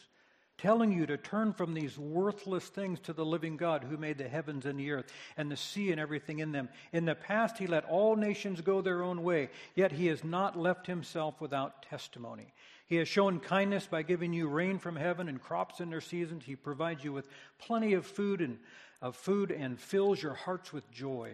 telling 0.63 0.93
you 0.93 1.05
to 1.05 1.17
turn 1.17 1.51
from 1.51 1.73
these 1.73 1.97
worthless 1.97 2.69
things 2.69 2.97
to 2.97 3.11
the 3.11 3.25
living 3.25 3.57
God 3.57 3.83
who 3.83 3.97
made 3.97 4.17
the 4.17 4.29
heavens 4.29 4.65
and 4.65 4.79
the 4.79 4.91
earth 4.91 5.11
and 5.35 5.51
the 5.51 5.57
sea 5.57 5.91
and 5.91 5.99
everything 5.99 6.39
in 6.39 6.53
them. 6.53 6.69
In 6.93 7.03
the 7.03 7.15
past, 7.15 7.57
he 7.57 7.67
let 7.67 7.83
all 7.83 8.15
nations 8.15 8.61
go 8.61 8.79
their 8.79 9.03
own 9.03 9.23
way, 9.23 9.49
yet 9.75 9.91
he 9.91 10.05
has 10.07 10.23
not 10.23 10.57
left 10.57 10.87
himself 10.87 11.41
without 11.41 11.83
testimony. 11.83 12.53
He 12.85 12.95
has 12.95 13.09
shown 13.09 13.41
kindness 13.41 13.87
by 13.87 14.03
giving 14.03 14.31
you 14.31 14.47
rain 14.47 14.79
from 14.79 14.95
heaven 14.95 15.27
and 15.27 15.41
crops 15.41 15.81
in 15.81 15.89
their 15.89 15.99
seasons. 15.99 16.45
He 16.45 16.55
provides 16.55 17.03
you 17.03 17.11
with 17.11 17.27
plenty 17.59 17.93
of 17.93 18.05
food 18.05 18.39
and 18.39 18.57
of 19.03 19.17
food 19.17 19.51
and 19.51 19.77
fills 19.77 20.23
your 20.23 20.33
hearts 20.33 20.71
with 20.71 20.89
joy. 20.89 21.33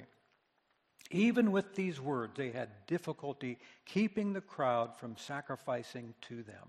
Even 1.11 1.51
with 1.51 1.75
these 1.75 2.01
words, 2.01 2.33
they 2.35 2.49
had 2.49 2.69
difficulty 2.88 3.60
keeping 3.86 4.34
the 4.34 4.41
crowd 4.41 4.97
from 4.97 5.15
sacrificing 5.15 6.15
to 6.21 6.41
them. 6.41 6.67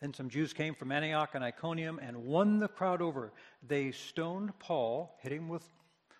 Then 0.00 0.14
some 0.14 0.30
Jews 0.30 0.52
came 0.52 0.76
from 0.76 0.92
Antioch 0.92 1.30
and 1.34 1.44
Iconium 1.44 1.98
and 1.98 2.24
won 2.24 2.60
the 2.60 2.68
crowd 2.68 3.02
over. 3.02 3.32
They 3.66 3.90
stoned 3.90 4.56
Paul, 4.60 5.18
hit 5.20 5.32
him 5.32 5.48
with 5.48 5.68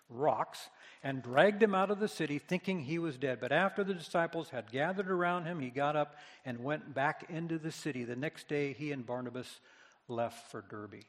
rocks, 0.09 0.69
and 1.01 1.23
dragged 1.23 1.63
him 1.63 1.73
out 1.73 1.91
of 1.91 1.99
the 1.99 2.09
city, 2.09 2.39
thinking 2.39 2.81
he 2.81 2.99
was 2.99 3.17
dead. 3.17 3.39
But 3.39 3.53
after 3.53 3.85
the 3.85 3.93
disciples 3.93 4.49
had 4.49 4.69
gathered 4.69 5.09
around 5.09 5.45
him, 5.45 5.61
he 5.61 5.69
got 5.69 5.95
up 5.95 6.17
and 6.45 6.63
went 6.63 6.93
back 6.93 7.25
into 7.29 7.57
the 7.57 7.71
city. 7.71 8.03
The 8.03 8.17
next 8.17 8.49
day, 8.49 8.73
he 8.73 8.91
and 8.91 9.05
Barnabas 9.05 9.61
left 10.09 10.51
for 10.51 10.61
Derbe. 10.69 11.05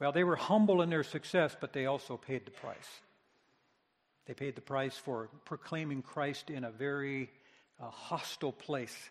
Well, 0.00 0.12
they 0.12 0.24
were 0.24 0.36
humble 0.36 0.82
in 0.82 0.90
their 0.90 1.02
success, 1.02 1.56
but 1.60 1.72
they 1.72 1.86
also 1.86 2.16
paid 2.16 2.46
the 2.46 2.50
price. 2.50 3.00
They 4.26 4.34
paid 4.34 4.54
the 4.54 4.60
price 4.60 4.96
for 4.96 5.28
proclaiming 5.44 6.02
Christ 6.02 6.50
in 6.50 6.64
a 6.64 6.70
very 6.70 7.30
uh, 7.80 7.90
hostile 7.90 8.52
place. 8.52 9.10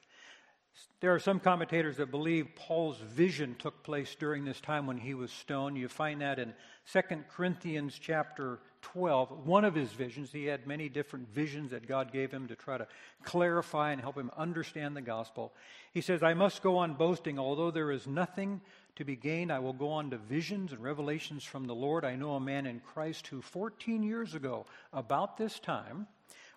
There 1.00 1.14
are 1.14 1.20
some 1.20 1.40
commentators 1.40 1.98
that 1.98 2.12
believe 2.12 2.50
Paul's 2.56 3.00
vision 3.00 3.56
took 3.58 3.84
place 3.84 4.16
during 4.16 4.46
this 4.46 4.62
time 4.62 4.86
when 4.86 4.98
he 4.98 5.14
was 5.14 5.32
stoned. 5.32 5.78
You 5.78 5.88
find 5.88 6.22
that 6.22 6.40
in 6.40 6.54
2 6.94 7.02
Corinthians 7.30 7.98
chapter 8.00 8.60
12. 8.82 9.46
One 9.46 9.66
of 9.66 9.76
his 9.76 9.92
visions, 9.92 10.32
he 10.32 10.46
had 10.46 10.68
many 10.68 10.88
different 10.88 11.30
visions 11.30 11.72
that 11.72 11.88
God 11.88 12.12
gave 12.12 12.32
him 12.32 12.48
to 12.48 12.56
try 12.56 12.78
to 12.78 12.88
clarify 13.24 13.92
and 13.92 14.02
help 14.02 14.18
him 14.18 14.32
understand 14.38 14.96
the 14.96 15.02
gospel. 15.02 15.52
He 15.94 16.02
says, 16.02 16.24
I 16.24 16.36
must 16.36 16.62
go 16.62 16.78
on 16.78 16.94
boasting, 16.94 17.40
although 17.40 17.72
there 17.72 17.92
is 17.92 18.08
nothing 18.08 18.62
to 18.98 19.06
be 19.06 19.16
gained, 19.16 19.52
I 19.52 19.60
will 19.60 19.74
go 19.74 19.90
on 19.90 20.12
to 20.12 20.18
visions 20.18 20.72
and 20.72 20.84
revelations 20.84 21.44
from 21.44 21.66
the 21.66 21.76
Lord. 21.76 22.06
I 22.06 22.16
know 22.16 22.34
a 22.34 22.40
man 22.40 22.66
in 22.66 22.80
Christ 22.80 23.28
who 23.28 23.42
14 23.42 24.04
years 24.04 24.36
ago, 24.36 24.66
about 24.94 25.38
this 25.38 25.60
time, 25.60 26.08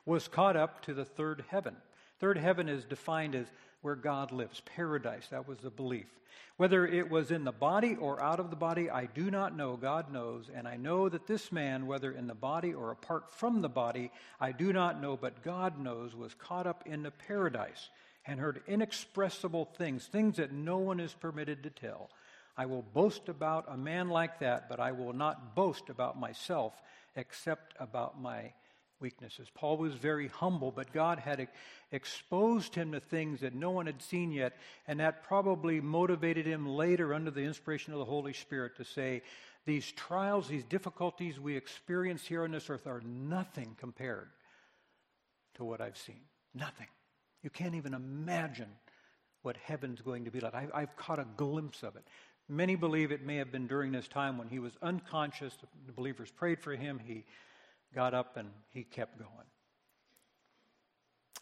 was 0.05 0.29
caught 0.29 0.57
up 0.57 0.83
to 0.83 0.95
the 0.95 1.05
third 1.05 1.45
heaven. 1.49 1.77
Third 2.19 2.37
heaven 2.37 2.69
is 2.69 2.85
defined 2.85 3.35
as 3.35 3.47
where 3.83 3.95
God 3.95 4.33
lives, 4.33 4.61
paradise. 4.61 5.29
That 5.31 5.49
was 5.49 5.59
the 5.59 5.71
belief. 5.71 6.07
Whether 6.57 6.87
it 6.87 7.11
was 7.11 7.31
in 7.31 7.45
the 7.45 7.53
body 7.53 7.97
or 7.99 8.21
out 8.21 8.41
of 8.41 8.51
the 8.51 8.57
body, 8.57 8.91
I 8.91 9.07
do 9.07 9.31
not 9.31 9.57
know. 9.57 9.77
God 9.77 10.13
knows. 10.13 10.51
And 10.55 10.69
I 10.69 10.77
know 10.77 11.09
that 11.09 11.27
this 11.27 11.51
man, 11.51 11.87
whether 11.87 12.13
in 12.13 12.27
the 12.27 12.35
body 12.35 12.75
or 12.75 12.91
apart 12.91 13.33
from 13.33 13.63
the 13.63 13.69
body, 13.69 14.11
I 14.39 14.53
do 14.53 14.73
not 14.73 15.01
know, 15.01 15.17
but 15.17 15.43
God 15.43 15.79
knows, 15.79 16.15
was 16.15 16.35
caught 16.35 16.67
up 16.67 16.83
into 16.87 17.11
paradise 17.11 17.89
and 18.27 18.39
heard 18.39 18.61
inexpressible 18.67 19.65
things, 19.77 20.07
things 20.07 20.37
that 20.37 20.53
no 20.53 20.77
one 20.77 21.01
is 21.01 21.15
permitted 21.15 21.63
to 21.63 21.71
tell. 21.71 22.11
I 22.61 22.67
will 22.67 22.83
boast 22.83 23.31
about 23.31 23.65
a 23.69 23.77
man 23.79 24.11
like 24.11 24.41
that, 24.41 24.69
but 24.69 24.81
I 24.81 24.93
will 24.93 25.15
not 25.15 25.55
boast 25.55 25.89
about 25.89 26.21
myself 26.21 26.75
except 27.17 27.75
about 27.81 28.21
my 28.21 28.53
weaknesses. 29.01 29.49
Paul 29.55 29.79
was 29.79 29.95
very 29.95 30.29
humble, 30.29 30.71
but 30.71 30.93
God 30.93 31.19
had 31.19 31.49
exposed 31.91 32.75
him 32.75 32.93
to 32.93 33.01
things 33.01 33.41
that 33.41 33.55
no 33.55 33.71
one 33.71 33.87
had 33.87 34.03
seen 34.03 34.31
yet, 34.31 34.59
and 34.87 35.01
that 35.01 35.23
probably 35.23 35.81
motivated 35.81 36.45
him 36.45 36.69
later 36.69 37.15
under 37.15 37.31
the 37.31 37.45
inspiration 37.45 37.95
of 37.95 37.99
the 37.99 38.05
Holy 38.05 38.35
Spirit 38.35 38.77
to 38.77 38.85
say, 38.85 39.23
These 39.65 39.91
trials, 39.93 40.47
these 40.47 40.65
difficulties 40.65 41.41
we 41.41 41.57
experience 41.57 42.27
here 42.27 42.45
on 42.45 42.51
this 42.51 42.69
earth 42.69 42.87
are 42.87 43.01
nothing 43.01 43.75
compared 43.81 44.29
to 45.55 45.65
what 45.65 45.81
I've 45.81 45.97
seen. 45.97 46.21
Nothing. 46.55 46.89
You 47.43 47.49
can't 47.49 47.75
even 47.75 47.95
imagine 47.95 48.69
what 49.43 49.57
heaven's 49.57 50.03
going 50.03 50.27
to 50.27 50.31
be 50.31 50.41
like. 50.41 50.55
I, 50.55 50.81
have 50.81 50.97
caught 50.97 51.19
a 51.19 51.27
glimpse 51.37 51.83
of 51.83 51.97
it. 51.97 52.05
Many 52.51 52.75
believe 52.75 53.13
it 53.13 53.25
may 53.25 53.37
have 53.37 53.53
been 53.53 53.69
during 53.69 53.93
this 53.93 54.09
time 54.09 54.37
when 54.37 54.49
he 54.49 54.59
was 54.59 54.73
unconscious. 54.83 55.57
The 55.87 55.93
believers 55.93 56.33
prayed 56.33 56.61
for 56.61 56.75
him. 56.75 56.99
He 56.99 57.25
got 57.95 58.13
up 58.13 58.37
and 58.37 58.51
he 58.71 58.83
kept 58.83 59.21
going. 59.21 59.31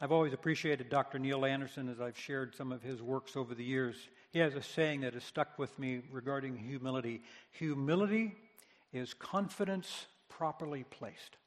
I've 0.02 0.12
always 0.12 0.34
appreciated 0.34 0.90
Dr. 0.90 1.18
Neil 1.18 1.46
Anderson 1.46 1.88
as 1.88 1.98
I've 1.98 2.18
shared 2.18 2.54
some 2.54 2.72
of 2.72 2.82
his 2.82 3.00
works 3.00 3.36
over 3.36 3.54
the 3.54 3.64
years. 3.64 3.96
He 4.32 4.38
has 4.40 4.54
a 4.54 4.62
saying 4.62 5.00
that 5.00 5.14
has 5.14 5.24
stuck 5.24 5.58
with 5.58 5.78
me 5.78 6.02
regarding 6.12 6.58
humility 6.58 7.22
humility 7.52 8.36
is 8.92 9.14
confidence 9.14 10.06
properly 10.28 10.84
placed. 10.90 11.38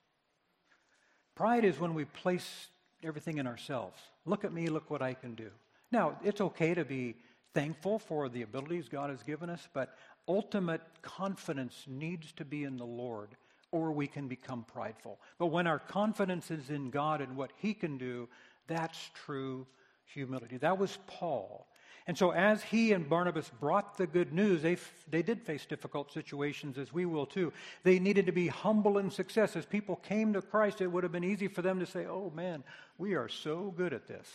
Pride 1.36 1.66
is 1.66 1.80
when 1.80 1.94
we 1.94 2.06
place 2.06 2.68
everything 3.04 3.38
in 3.38 3.46
ourselves. 3.46 4.02
Look 4.26 4.44
at 4.44 4.54
me, 4.54 4.70
look 4.70 4.90
what 4.90 5.04
I 5.04 5.14
can 5.14 5.36
do. 5.36 5.52
Now, 5.92 6.18
it's 6.24 6.42
okay 6.42 6.74
to 6.74 6.84
be 6.84 7.16
thankful 7.54 8.00
for 8.00 8.30
the 8.30 8.42
abilities 8.42 8.90
God 8.90 9.10
has 9.10 9.24
given 9.24 9.50
us, 9.50 9.68
but 9.74 9.96
ultimate 10.28 10.82
confidence 11.02 11.86
needs 11.88 12.32
to 12.34 12.46
be 12.46 12.64
in 12.64 12.78
the 12.78 12.86
Lord 12.86 13.36
or 13.72 13.92
we 13.92 14.08
can 14.08 14.28
become 14.28 14.66
prideful. 14.66 15.20
But 15.38 15.48
when 15.48 15.66
our 15.66 15.80
confidence 15.80 16.52
is 16.52 16.70
in 16.70 16.90
God 16.90 17.22
and 17.22 17.38
what 17.38 17.52
He 17.58 17.74
can 17.74 17.98
do, 17.98 18.28
that's 18.68 19.10
true 19.26 19.66
humility. 20.06 20.58
That 20.58 20.78
was 20.78 20.98
Paul. 21.08 21.68
And 22.08 22.18
so, 22.18 22.32
as 22.32 22.64
he 22.64 22.94
and 22.94 23.08
Barnabas 23.08 23.52
brought 23.60 23.96
the 23.96 24.08
good 24.08 24.34
news, 24.34 24.64
they, 24.64 24.78
they 25.10 25.22
did 25.22 25.42
face 25.42 25.66
difficult 25.66 26.12
situations, 26.12 26.78
as 26.80 26.92
we 26.92 27.06
will 27.06 27.28
too. 27.28 27.54
They 27.84 28.00
needed 28.00 28.26
to 28.26 28.32
be 28.32 28.48
humble 28.48 28.98
in 28.98 29.12
success. 29.12 29.56
As 29.56 29.66
people 29.66 29.98
came 29.98 30.34
to 30.34 30.42
Christ, 30.42 30.82
it 30.82 30.88
would 30.88 31.04
have 31.04 31.12
been 31.12 31.24
easy 31.24 31.48
for 31.48 31.62
them 31.62 31.80
to 31.80 31.86
say, 31.86 32.06
Oh 32.06 32.32
man, 32.36 32.64
we 32.98 33.14
are 33.14 33.30
so 33.30 33.74
good 33.78 33.94
at 33.94 34.08
this. 34.08 34.28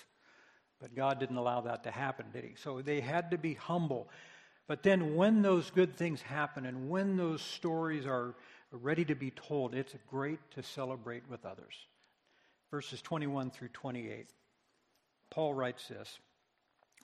But 0.80 0.94
God 0.94 1.18
didn't 1.18 1.36
allow 1.36 1.62
that 1.62 1.84
to 1.84 1.90
happen, 1.90 2.26
did 2.32 2.44
He? 2.44 2.54
So 2.56 2.82
they 2.82 3.00
had 3.00 3.30
to 3.30 3.38
be 3.38 3.54
humble. 3.54 4.08
But 4.68 4.82
then, 4.82 5.14
when 5.14 5.42
those 5.42 5.70
good 5.70 5.96
things 5.96 6.20
happen 6.22 6.66
and 6.66 6.90
when 6.90 7.16
those 7.16 7.40
stories 7.40 8.04
are 8.04 8.34
ready 8.72 9.04
to 9.04 9.14
be 9.14 9.30
told, 9.30 9.74
it's 9.74 9.94
great 10.10 10.40
to 10.52 10.62
celebrate 10.62 11.22
with 11.30 11.44
others. 11.46 11.74
Verses 12.70 13.00
21 13.00 13.50
through 13.50 13.68
28. 13.68 14.28
Paul 15.30 15.54
writes 15.54 15.88
this, 15.88 16.18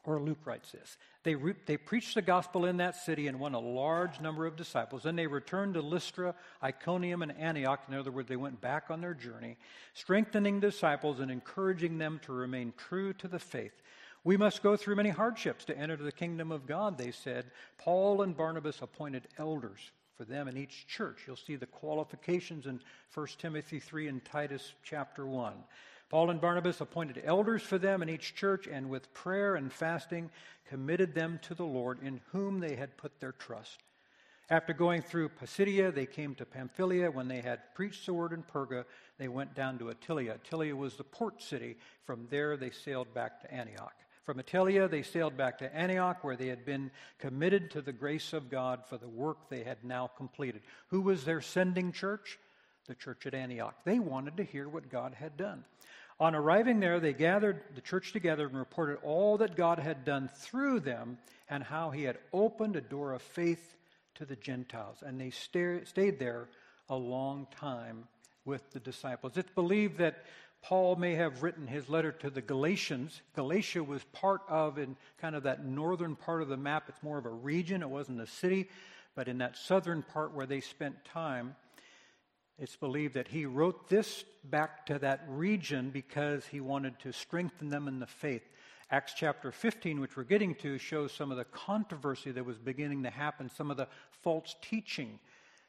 or 0.05 0.21
Luke 0.21 0.45
writes 0.45 0.73
this. 0.73 0.97
They, 1.23 1.35
re- 1.37 1.55
they 1.67 1.77
preached 1.77 2.15
the 2.15 2.23
gospel 2.23 2.67
in 2.67 2.79
that 2.79 2.97
city 2.97 3.29
and 3.29 3.39
won 3.39 3.55
a 3.55 3.61
large 3.61 4.21
number 4.21 4.47
of 4.47 4.57
disciples. 4.57 5.05
Then 5.05 5.15
they 5.15 5.29
returned 5.29 5.75
to 5.75 5.81
Lystra, 5.81 6.35
Iconium, 6.63 7.23
and 7.23 7.37
Antioch. 7.39 7.85
In 7.89 7.95
other 7.95 8.11
words, 8.11 8.29
they 8.29 8.37
went 8.37 8.61
back 8.61 8.91
on 8.91 9.01
their 9.01 9.15
journey, 9.15 9.57
strengthening 9.95 10.59
disciples 10.59 11.21
and 11.21 11.31
encouraging 11.31 11.99
them 11.99 12.21
to 12.25 12.33
remain 12.33 12.73
true 12.77 13.13
to 13.15 13.29
the 13.29 13.39
faith. 13.39 13.81
We 14.25 14.37
must 14.37 14.63
go 14.63 14.77
through 14.77 14.97
many 14.97 15.11
hardships 15.11 15.65
to 15.67 15.77
enter 15.77 15.97
the 15.97 16.13
kingdom 16.13 16.53
of 16.53 16.67
God, 16.67 16.99
they 16.99 17.11
said. 17.11 17.51
Paul 17.79 18.23
and 18.23 18.37
Barnabas 18.37 18.81
appointed 18.81 19.29
elders 19.39 19.91
for 20.17 20.25
them 20.25 20.49
in 20.49 20.57
each 20.57 20.87
church. 20.87 21.25
You'll 21.27 21.37
see 21.37 21.57
the 21.57 21.67
qualifications 21.67 22.67
in 22.67 22.81
1 23.15 23.27
Timothy 23.39 23.81
3 23.81 24.09
and 24.09 24.25
Titus 24.25 24.75
chapter 24.83 25.27
1. 25.27 25.55
Paul 26.13 26.29
and 26.29 26.43
Barnabas 26.43 26.83
appointed 26.83 27.23
elders 27.25 27.63
for 27.63 27.79
them 27.79 28.03
in 28.03 28.11
each 28.11 28.35
church, 28.35 28.67
and 28.71 28.91
with 28.91 29.15
prayer 29.15 29.57
and 29.57 29.73
fasting 29.73 30.29
committed 30.69 31.15
them 31.15 31.41
to 31.45 31.55
the 31.55 31.65
Lord, 31.65 32.03
in 32.03 32.21
whom 32.33 32.61
they 32.61 32.77
had 32.77 32.99
put 32.99 33.19
their 33.19 33.33
trust. 33.33 33.83
After 34.51 34.75
going 34.75 35.01
through 35.01 35.31
Pisidia, 35.31 35.91
they 35.91 36.05
came 36.05 36.35
to 36.35 36.45
Pamphylia. 36.45 37.11
When 37.11 37.29
they 37.29 37.41
had 37.41 37.75
preached 37.75 38.05
the 38.05 38.13
word 38.13 38.35
in 38.35 38.43
Perga, 38.43 38.85
they 39.17 39.29
went 39.29 39.55
down 39.55 39.79
to 39.79 39.87
Attalia. 39.87 40.39
Attalia 40.39 40.77
was 40.77 40.97
the 40.97 41.03
port 41.03 41.41
city. 41.41 41.77
From 42.05 42.27
there, 42.29 42.59
they 42.59 42.69
sailed 42.69 43.15
back 43.15 43.41
to 43.41 43.51
Antioch. 43.51 43.95
From 44.27 44.39
Attalia, 44.39 44.91
they 44.91 45.03
sailed 45.03 45.39
back 45.39 45.57
to 45.61 45.75
Antioch, 45.75 46.23
where 46.23 46.37
they 46.37 46.49
had 46.49 46.67
been 46.67 46.91
committed 47.21 47.71
to 47.71 47.81
the 47.81 47.91
grace 47.91 48.35
of 48.35 48.51
God 48.51 48.83
for 48.87 48.99
the 48.99 49.09
work 49.09 49.49
they 49.49 49.63
had 49.63 49.83
now 49.83 50.09
completed. 50.09 50.61
Who 50.89 51.01
was 51.01 51.25
their 51.25 51.41
sending 51.41 51.91
church? 51.91 52.39
The 52.87 52.95
church 52.95 53.25
at 53.25 53.33
Antioch. 53.33 53.77
They 53.87 53.99
wanted 53.99 54.37
to 54.37 54.45
hear 54.45 54.69
what 54.69 54.91
God 54.91 55.15
had 55.15 55.39
done. 55.39 55.65
On 56.23 56.37
arriving 56.37 56.79
there, 56.79 57.01
they 57.01 57.15
gathered 57.15 57.65
the 57.75 57.81
church 57.81 58.13
together 58.13 58.47
and 58.47 58.57
reported 58.57 58.99
all 59.03 59.39
that 59.39 59.57
God 59.57 59.81
had 59.81 60.05
done 60.05 60.31
through 60.33 60.79
them 60.79 61.19
and 61.51 61.65
how 61.65 61.91
he 61.91 62.05
had 62.05 62.17
opened 62.33 62.77
a 62.77 62.81
door 62.81 63.13
of 63.13 63.23
faith 63.23 63.75
to 64.15 64.25
the 64.25 64.37
Gentiles. 64.37 65.03
And 65.05 65.21
they 65.21 65.31
stayed 65.31 66.21
there 66.21 66.47
a 66.89 66.95
long 66.95 67.49
time 67.51 68.05
with 68.45 68.71
the 68.71 68.79
disciples. 68.79 69.37
It's 69.37 69.51
believed 69.51 69.99
that 69.99 70.25
Paul 70.63 70.95
may 70.95 71.17
have 71.17 71.43
written 71.43 71.67
his 71.67 71.89
letter 71.89 72.13
to 72.13 72.31
the 72.31 72.41
Galatians. 72.41 73.21
Galatia 73.35 73.83
was 73.83 74.05
part 74.13 74.43
of, 74.49 74.79
in 74.79 74.95
kind 75.21 75.35
of 75.35 75.43
that 75.43 75.67
northern 75.67 76.15
part 76.15 76.41
of 76.41 76.47
the 76.47 76.57
map, 76.57 76.85
it's 76.89 77.03
more 77.03 77.19
of 77.19 77.27
a 77.27 77.31
region, 77.31 77.83
it 77.83 77.91
wasn't 77.91 78.21
a 78.21 78.29
city, 78.29 78.69
but 79.17 79.27
in 79.27 79.39
that 79.39 79.57
southern 79.57 80.03
part 80.03 80.33
where 80.35 80.47
they 80.47 80.61
spent 80.61 81.05
time, 81.05 81.57
it's 82.63 82.77
believed 82.77 83.15
that 83.15 83.27
he 83.27 83.45
wrote 83.45 83.89
this 83.89 84.25
back 84.45 84.87
to 84.87 84.97
that 85.01 85.25
region 85.27 85.91
because 85.91 86.47
he 86.47 86.61
wanted 86.61 86.97
to 87.01 87.13
strengthen 87.13 87.69
them 87.69 87.89
in 87.89 87.99
the 87.99 88.07
faith. 88.07 88.49
Acts 88.89 89.15
chapter 89.17 89.51
15, 89.51 89.99
which 89.99 90.17
we're 90.17 90.23
getting 90.23 90.55
to, 90.55 90.79
shows 90.79 91.11
some 91.11 91.33
of 91.33 91.39
the 91.39 91.45
controversy 91.47 92.31
that 92.31 92.47
was 92.47 92.59
beginning 92.59 93.03
to 93.03 93.11
happen, 93.11 93.51
some 93.51 93.73
of 93.73 93.77
the 93.77 93.89
false 94.23 94.55
teaching 94.63 95.19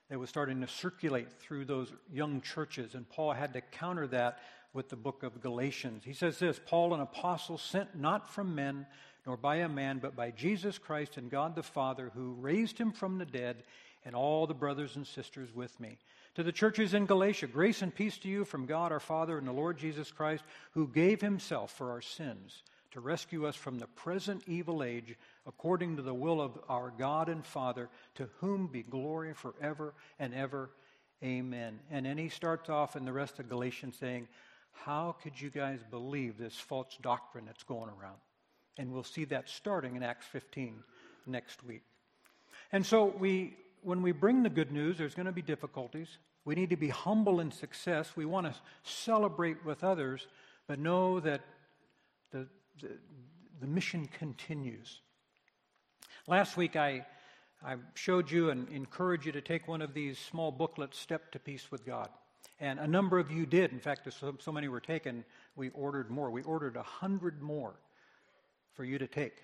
that 0.08 0.20
was 0.20 0.30
starting 0.30 0.62
to 0.62 0.68
circulate 0.68 1.34
through 1.34 1.66
those 1.66 1.92
young 2.12 2.42
churches. 2.42 2.94
And 2.94 3.10
Paul 3.10 3.34
had 3.34 3.54
to 3.54 3.62
counter 3.62 4.06
that 4.10 4.38
with 4.72 4.90
the 4.90 4.96
book 4.96 5.24
of 5.24 5.42
Galatians. 5.42 6.04
He 6.06 6.14
says 6.14 6.38
this 6.38 6.60
Paul, 6.64 6.94
an 6.94 7.00
apostle, 7.00 7.58
sent 7.58 7.96
not 7.96 8.32
from 8.32 8.54
men, 8.54 8.86
nor 9.26 9.36
by 9.36 9.56
a 9.56 9.70
man, 9.70 9.98
but 9.98 10.16
by 10.16 10.30
Jesus 10.30 10.78
Christ 10.78 11.18
and 11.18 11.32
God 11.32 11.56
the 11.56 11.64
Father, 11.64 12.12
who 12.14 12.34
raised 12.34 12.78
him 12.78 12.92
from 12.92 13.18
the 13.18 13.26
dead, 13.26 13.64
and 14.06 14.16
all 14.16 14.46
the 14.46 14.54
brothers 14.54 14.96
and 14.96 15.08
sisters 15.08 15.50
with 15.56 15.80
me. 15.80 15.98
To 16.36 16.44
the 16.44 16.52
churches 16.52 16.94
in 16.94 17.06
Galatia, 17.06 17.48
grace 17.48 17.82
and 17.82 17.94
peace 17.94 18.18
to 18.20 18.28
you 18.28 18.44
from 18.44 18.66
God 18.66 18.92
our 18.92 19.00
Father 19.00 19.38
and 19.38 19.48
the 19.48 19.52
Lord 19.52 19.78
Jesus 19.78 20.12
Christ, 20.12 20.44
who 20.72 20.88
gave 20.88 21.22
himself 21.22 21.72
for 21.72 21.92
our 21.92 22.02
sins 22.02 22.64
to 22.92 23.00
rescue 23.00 23.46
us 23.46 23.56
from 23.56 23.80
the 23.80 23.88
present 23.88 24.44
evil 24.48 24.84
age, 24.84 25.16
according 25.46 25.96
to 25.96 26.02
the 26.02 26.14
will 26.14 26.42
of 26.42 26.58
our 26.70 26.92
God 26.98 27.30
and 27.30 27.46
Father, 27.46 27.90
to 28.16 28.30
whom 28.40 28.68
be 28.68 28.84
glory 28.84 29.34
forever 29.34 29.94
and 30.20 30.34
ever. 30.34 30.70
Amen. 31.24 31.80
And 31.92 32.06
then 32.06 32.18
he 32.18 32.30
starts 32.30 32.70
off 32.70 32.96
in 32.96 33.06
the 33.06 33.14
rest 33.14 33.40
of 33.40 33.50
Galatians 33.50 33.96
saying, 34.00 34.28
how 34.74 35.16
could 35.22 35.40
you 35.40 35.50
guys 35.50 35.80
believe 35.90 36.38
this 36.38 36.56
false 36.56 36.98
doctrine 37.02 37.46
that's 37.46 37.64
going 37.64 37.90
around? 37.90 38.18
And 38.78 38.92
we'll 38.92 39.04
see 39.04 39.26
that 39.26 39.50
starting 39.50 39.96
in 39.96 40.04
Acts 40.04 40.26
15 40.28 40.84
next 41.28 41.64
week. 41.64 41.84
And 42.72 42.86
so 42.86 43.06
we 43.06 43.56
when 43.84 44.02
we 44.02 44.12
bring 44.12 44.44
the 44.44 44.50
good 44.50 44.72
news, 44.72 44.98
there's 44.98 45.16
going 45.16 45.26
to 45.26 45.32
be 45.32 45.42
difficulties. 45.42 46.18
We 46.46 46.56
need 46.56 46.70
to 46.72 46.78
be 46.78 46.90
humble 46.90 47.40
in 47.40 47.52
success. 47.52 48.16
We 48.16 48.26
want 48.26 48.48
to 48.48 48.56
celebrate 48.84 49.64
with 49.66 49.84
others, 49.84 50.28
but 50.68 50.80
know 50.80 51.20
that 51.20 51.42
the, 52.32 52.48
the, 52.82 52.98
the 53.62 53.68
mission 53.68 54.08
continues. 54.08 55.02
Last 56.28 56.58
week, 56.58 56.76
I, 56.76 57.06
I 57.66 57.76
showed 57.96 58.32
you 58.32 58.50
and 58.50 58.68
encouraged 58.70 59.26
you 59.26 59.32
to 59.34 59.42
take 59.42 59.68
one 59.68 59.82
of 59.82 59.94
these 59.94 60.18
small 60.18 60.52
booklets, 60.52 60.98
Step 60.98 61.32
to 61.32 61.40
Peace 61.40 61.72
with 61.72 61.86
God. 61.86 62.10
And 62.60 62.80
a 62.80 62.88
number 62.88 63.20
of 63.20 63.32
you 63.32 63.46
did. 63.46 63.72
In 63.72 63.80
fact, 63.80 64.12
so, 64.14 64.36
so 64.40 64.52
many 64.52 64.68
were 64.68 64.80
taken, 64.80 65.26
we 65.56 65.70
ordered 65.70 66.10
more. 66.10 66.30
We 66.30 66.44
ordered 66.44 66.78
a 66.78 66.84
hundred 66.84 67.42
more 67.42 67.74
for 68.74 68.84
you 68.84 68.98
to 68.98 69.08
take. 69.08 69.38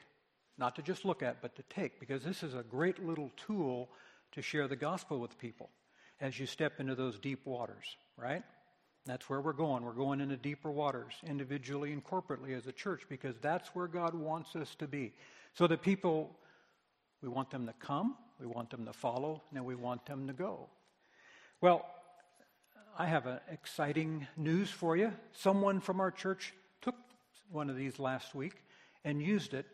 Not 0.58 0.76
to 0.76 0.82
just 0.82 1.06
look 1.06 1.24
at, 1.24 1.42
but 1.42 1.56
to 1.56 1.64
take, 1.64 2.00
because 2.00 2.24
this 2.24 2.44
is 2.44 2.54
a 2.54 2.64
great 2.64 3.06
little 3.06 3.32
tool 3.38 3.90
to 4.34 4.42
share 4.42 4.68
the 4.68 4.76
gospel 4.76 5.20
with 5.20 5.38
people 5.38 5.70
as 6.22 6.40
you 6.40 6.46
step 6.46 6.80
into 6.80 6.96
those 6.96 7.18
deep 7.18 7.46
waters, 7.46 7.98
right? 8.18 8.44
That's 9.06 9.30
where 9.30 9.42
we're 9.42 9.54
going. 9.54 9.84
We're 9.84 9.94
going 9.94 10.22
into 10.22 10.38
deeper 10.38 10.70
waters, 10.70 11.14
individually 11.26 11.94
and 11.94 12.04
corporately 12.04 12.56
as 12.56 12.68
a 12.68 12.72
church, 12.72 13.04
because 13.10 13.36
that's 13.42 13.70
where 13.70 13.88
God 13.88 14.14
wants 14.14 14.56
us 14.56 14.76
to 14.76 14.88
be. 14.88 15.14
So 15.54 15.68
the 15.68 15.78
people, 15.78 16.36
we 17.22 17.30
want 17.30 17.50
them 17.50 17.66
to 17.68 17.74
come, 17.74 18.16
we 18.40 18.46
want 18.46 18.70
them 18.70 18.86
to 18.86 18.94
follow, 18.94 19.42
and 19.54 19.66
we 19.66 19.76
want 19.76 20.06
them 20.06 20.28
to 20.28 20.34
go. 20.34 20.68
Well, 21.62 21.86
I 22.98 23.06
have 23.06 23.26
an 23.26 23.40
exciting 23.52 24.28
news 24.36 24.70
for 24.70 24.98
you. 24.98 25.14
Someone 25.32 25.80
from 25.80 26.02
our 26.02 26.12
church 26.12 26.54
took 26.82 26.96
one 27.50 27.70
of 27.70 27.78
these 27.78 27.98
last 27.98 28.36
week 28.36 28.64
and 29.04 29.22
used 29.22 29.54
it. 29.54 29.66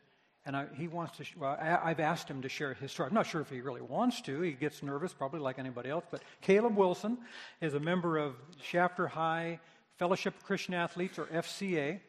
And 0.45 0.55
I, 0.55 0.67
he 0.75 0.87
wants 0.87 1.17
to, 1.17 1.25
well, 1.37 1.57
I, 1.59 1.89
have 1.89 1.99
asked 1.99 2.29
him 2.29 2.43
to 2.43 2.49
share 2.49 2.75
his 2.75 2.91
story. 2.91 3.07
I'm 3.07 3.15
not 3.15 3.25
sure 3.25 3.41
if 3.41 3.49
he 3.49 3.61
really 3.61 3.81
wants 3.81 4.21
to. 4.21 4.41
He 4.41 4.51
gets 4.51 4.83
nervous, 4.83 5.11
probably 5.11 5.39
like 5.39 5.57
anybody 5.57 5.89
else. 5.89 6.05
But 6.11 6.21
Caleb 6.41 6.77
Wilson 6.77 7.17
is 7.61 7.73
a 7.73 7.79
member 7.79 8.17
of 8.17 8.35
Shafter 8.61 9.07
High 9.07 9.59
Fellowship 9.97 10.35
of 10.35 10.43
Christian 10.43 10.73
Athletes, 10.73 11.17
or 11.17 11.25
FCA. 11.25 11.99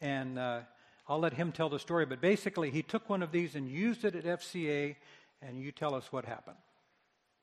And 0.00 0.38
uh, 0.38 0.60
I'll 1.06 1.18
let 1.18 1.34
him 1.34 1.52
tell 1.52 1.68
the 1.68 1.78
story. 1.78 2.06
But 2.06 2.20
basically, 2.20 2.70
he 2.70 2.82
took 2.82 3.10
one 3.10 3.22
of 3.22 3.30
these 3.30 3.56
and 3.56 3.68
used 3.68 4.04
it 4.04 4.14
at 4.14 4.24
FCA. 4.24 4.96
And 5.42 5.60
you 5.60 5.72
tell 5.72 5.94
us 5.94 6.12
what 6.12 6.24
happened. 6.24 6.56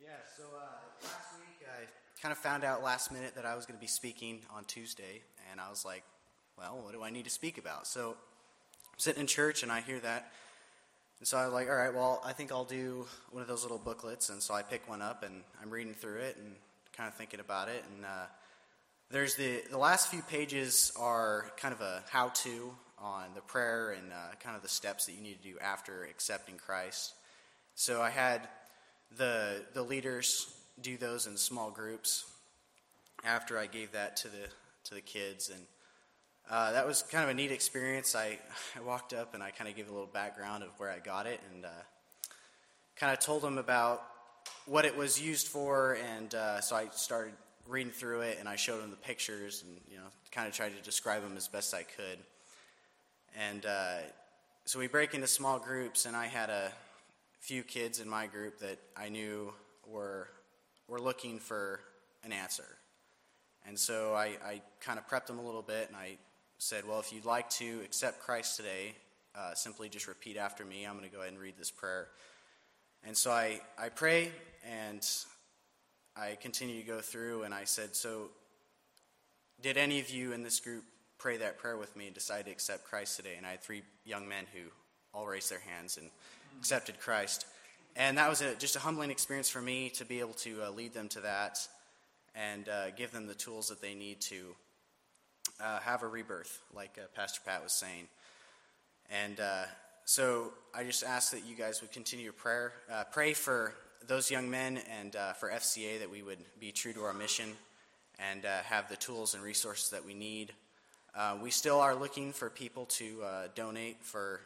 Yeah, 0.02 0.08
so 0.38 0.44
uh, 0.56 0.62
last 1.04 1.38
week 1.38 1.68
I 1.68 1.84
kind 2.22 2.32
of 2.32 2.38
found 2.38 2.64
out 2.64 2.82
last 2.82 3.12
minute 3.12 3.36
that 3.36 3.46
I 3.46 3.56
was 3.56 3.66
going 3.66 3.78
to 3.78 3.82
be 3.82 3.88
speaking 3.88 4.40
on 4.56 4.64
Tuesday, 4.64 5.22
and 5.52 5.60
I 5.60 5.70
was 5.70 5.84
like, 5.84 6.04
well, 6.58 6.80
what 6.82 6.94
do 6.94 7.04
I 7.04 7.10
need 7.10 7.26
to 7.26 7.30
speak 7.30 7.58
about? 7.58 7.86
So 7.86 8.16
sitting 9.00 9.22
in 9.22 9.28
church 9.28 9.64
and 9.64 9.72
I 9.72 9.82
hear 9.82 10.00
that. 10.00 10.32
And 11.18 11.28
so 11.28 11.38
I 11.38 11.46
was 11.46 11.54
like, 11.54 11.68
all 11.68 11.76
right, 11.76 11.94
well, 11.94 12.22
I 12.24 12.34
think 12.34 12.52
I'll 12.52 12.64
do 12.64 13.08
one 13.32 13.42
of 13.42 13.48
those 13.48 13.64
little 13.64 13.80
booklets. 13.80 14.30
And 14.30 14.42
so 14.42 14.54
I 14.54 14.62
pick 14.62 14.88
one 14.88 15.02
up 15.02 15.24
and 15.24 15.42
I'm 15.62 15.72
reading 15.72 15.96
through 15.96 16.20
it 16.20 16.38
and 16.38 16.54
kind 16.96 17.08
of 17.08 17.16
thinking 17.16 17.40
about 17.40 17.68
it. 17.68 17.84
And 17.96 18.06
uh, 18.06 18.28
there's 19.10 19.36
the, 19.36 19.64
the 19.72 19.78
last 19.78 20.10
few 20.10 20.22
pages 20.22 20.94
are 21.00 21.52
kind 21.58 21.74
of 21.74 21.82
a 21.82 22.04
how 22.10 22.30
to 22.30 22.72
on 23.00 23.24
the 23.34 23.42
prayer 23.42 23.92
and 23.92 24.12
uh, 24.12 24.36
kind 24.40 24.56
of 24.56 24.62
the 24.62 24.70
steps 24.70 25.08
that 25.08 25.14
you 25.14 25.22
need 25.22 25.42
to 25.42 25.50
do 25.50 25.58
after 25.60 26.04
accepting 26.04 26.58
Christ. 26.58 27.14
So 27.76 28.02
I 28.02 28.12
had 28.12 28.48
the, 29.18 29.64
the 29.74 29.82
leaders 29.82 30.54
do 30.82 30.98
those 30.98 31.26
in 31.26 31.38
small 31.38 31.72
groups 31.72 32.26
after 33.26 33.58
I 33.58 33.66
gave 33.66 33.94
that 33.94 34.16
to 34.18 34.28
the 34.28 34.48
to 34.86 34.96
the 34.96 35.02
kids, 35.02 35.50
and 35.50 35.60
uh, 36.50 36.72
that 36.72 36.88
was 36.88 37.04
kind 37.04 37.24
of 37.24 37.30
a 37.30 37.34
neat 37.34 37.52
experience. 37.52 38.16
I 38.16 38.40
I 38.76 38.82
walked 38.82 39.14
up 39.14 39.36
and 39.36 39.44
I 39.44 39.52
kind 39.52 39.70
of 39.70 39.76
gave 39.76 39.88
a 39.88 39.92
little 39.92 40.08
background 40.08 40.64
of 40.64 40.70
where 40.78 40.90
I 40.90 41.00
got 41.00 41.28
it, 41.28 41.40
and 41.54 41.66
uh, 41.66 41.70
kind 42.96 43.14
of 43.14 43.20
told 43.20 43.44
them 43.44 43.58
about 43.58 44.04
what 44.66 44.86
it 44.86 44.98
was 44.98 45.22
used 45.22 45.48
for, 45.48 45.98
and 46.16 46.34
uh, 46.34 46.60
so 46.62 46.76
I 46.76 46.88
started 46.92 47.34
reading 47.68 47.92
through 47.92 48.22
it, 48.22 48.38
and 48.40 48.50
I 48.50 48.56
showed 48.56 48.82
them 48.82 48.90
the 48.90 48.98
pictures, 48.98 49.64
and 49.64 49.78
you 49.92 49.98
know, 49.98 50.08
kind 50.32 50.48
of 50.48 50.54
tried 50.54 50.76
to 50.76 50.82
describe 50.84 51.22
them 51.22 51.38
as 51.38 51.48
best 51.48 51.74
I 51.74 51.84
could, 51.84 52.18
and 53.38 53.66
uh, 53.66 53.98
so 54.66 54.80
we 54.80 54.88
break 54.88 55.14
into 55.14 55.28
small 55.28 55.60
groups, 55.60 56.06
and 56.06 56.16
I 56.16 56.26
had 56.26 56.50
a 56.50 56.72
few 57.42 57.62
kids 57.64 58.00
in 58.00 58.10
my 58.10 58.26
group 58.26 58.60
that 58.60 58.80
I 58.98 59.10
knew 59.10 59.54
were 59.88 60.28
were 60.88 61.00
looking 61.00 61.38
for 61.38 61.80
an 62.24 62.32
answer. 62.32 62.66
And 63.68 63.78
so 63.78 64.16
I, 64.16 64.38
I 64.44 64.62
kind 64.82 64.98
of 64.98 65.08
prepped 65.08 65.28
them 65.28 65.38
a 65.38 65.46
little 65.46 65.62
bit 65.62 65.88
and 65.90 65.96
I 65.96 66.18
said, 66.60 66.86
well, 66.86 67.00
if 67.00 67.14
you'd 67.14 67.26
like 67.26 67.50
to 67.50 67.80
accept 67.86 68.20
Christ 68.20 68.58
today, 68.58 68.94
uh, 69.34 69.54
simply 69.54 69.88
just 69.88 70.08
repeat 70.08 70.36
after 70.36 70.66
me. 70.66 70.86
I'm 70.86 70.98
going 70.98 71.10
to 71.10 71.16
go 71.16 71.22
ahead 71.22 71.32
and 71.32 71.42
read 71.42 71.56
this 71.58 71.72
prayer. 71.72 72.10
And 73.08 73.16
so 73.16 73.32
I, 73.32 73.62
I 73.78 73.88
pray 73.88 74.32
and 74.70 75.08
I 76.18 76.38
continue 76.42 76.82
to 76.82 76.86
go 76.86 77.00
through, 77.00 77.44
and 77.44 77.54
I 77.54 77.64
said, 77.64 77.96
So, 77.96 78.30
did 79.62 79.78
any 79.78 80.02
of 80.02 80.10
you 80.10 80.34
in 80.34 80.44
this 80.44 80.60
group 80.60 80.84
pray 81.18 81.38
that 81.38 81.58
prayer 81.58 81.78
with 81.78 81.96
me 81.96 82.08
and 82.08 82.14
decide 82.14 82.46
to 82.46 82.52
accept 82.52 82.84
Christ 82.84 83.16
today? 83.16 83.36
And 83.38 83.46
I 83.46 83.52
had 83.52 83.62
three 83.62 83.84
young 84.04 84.28
men 84.28 84.44
who 84.54 84.70
all 85.14 85.26
raised 85.26 85.50
their 85.50 85.60
hands 85.60 85.98
and 85.98 86.10
accepted 86.60 87.00
Christ. 87.00 87.46
And 87.96 88.18
that 88.18 88.30
was 88.30 88.42
a, 88.42 88.54
just 88.56 88.76
a 88.76 88.80
humbling 88.80 89.12
experience 89.12 89.50
for 89.50 89.62
me 89.62 89.90
to 89.92 90.04
be 90.04 90.20
able 90.20 90.34
to 90.34 90.64
uh, 90.64 90.72
lead 90.72 90.94
them 90.94 91.08
to 91.10 91.22
that 91.22 91.66
and 92.36 92.68
uh, 92.68 92.92
give 92.92 93.12
them 93.12 93.28
the 93.28 93.34
tools 93.34 93.70
that 93.70 93.82
they 93.82 93.96
need 93.96 94.20
to 94.22 94.56
uh, 95.62 95.80
have 95.80 96.04
a 96.04 96.08
rebirth, 96.08 96.62
like 96.74 96.98
uh, 96.98 97.08
Pastor 97.16 97.42
Pat 97.46 97.62
was 97.64 97.74
saying. 97.74 98.08
And 99.12 99.40
uh, 99.40 99.64
so 100.06 100.54
I 100.74 100.84
just 100.84 101.04
ask 101.04 101.32
that 101.32 101.46
you 101.46 101.56
guys 101.56 101.82
would 101.82 101.92
continue 101.92 102.32
prayer, 102.32 102.74
uh, 102.92 103.04
pray 103.12 103.34
for 103.34 103.74
those 104.08 104.32
young 104.32 104.50
men 104.50 104.80
and 105.00 105.16
uh, 105.16 105.34
for 105.34 105.50
FCA 105.50 106.00
that 106.00 106.10
we 106.10 106.22
would 106.22 106.40
be 106.60 106.72
true 106.72 106.94
to 106.94 107.02
our 107.02 107.14
mission 107.14 107.50
and 108.20 108.46
uh, 108.46 108.60
have 108.64 108.90
the 108.90 108.96
tools 108.96 109.34
and 109.34 109.44
resources 109.44 109.90
that 109.90 110.06
we 110.06 110.14
need. 110.14 110.54
We 111.42 111.52
still 111.52 111.82
are 111.82 111.96
looking 111.96 112.32
for 112.32 112.50
people 112.50 112.86
to 112.86 113.24
donate 113.54 113.98
for 114.02 114.40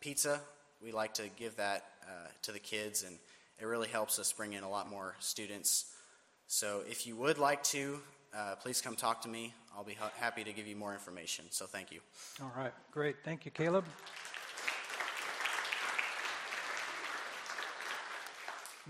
pizza. 0.00 0.40
We 0.82 0.90
like 0.90 1.12
to 1.14 1.24
give 1.36 1.56
that 1.56 1.84
to 2.42 2.52
the 2.52 2.58
kids, 2.58 3.02
and 3.02 3.18
it 3.60 3.66
really 3.66 3.88
helps 3.88 4.18
us 4.18 4.32
bring 4.32 4.54
in 4.54 4.62
a 4.62 4.70
lot 4.70 4.88
more 4.88 5.16
students. 5.18 5.92
So 6.46 6.82
if 6.88 7.06
you 7.06 7.14
would 7.16 7.36
like 7.36 7.62
to, 7.64 8.00
Uh, 8.34 8.54
please 8.56 8.80
come 8.80 8.94
talk 8.94 9.22
to 9.22 9.28
me. 9.28 9.54
I'll 9.76 9.84
be 9.84 9.94
ha- 9.94 10.12
happy 10.18 10.44
to 10.44 10.52
give 10.52 10.66
you 10.66 10.76
more 10.76 10.92
information. 10.92 11.46
So 11.50 11.66
thank 11.66 11.90
you. 11.90 12.00
All 12.42 12.52
right, 12.56 12.72
great. 12.92 13.16
Thank 13.24 13.44
you, 13.44 13.50
Caleb. 13.50 13.84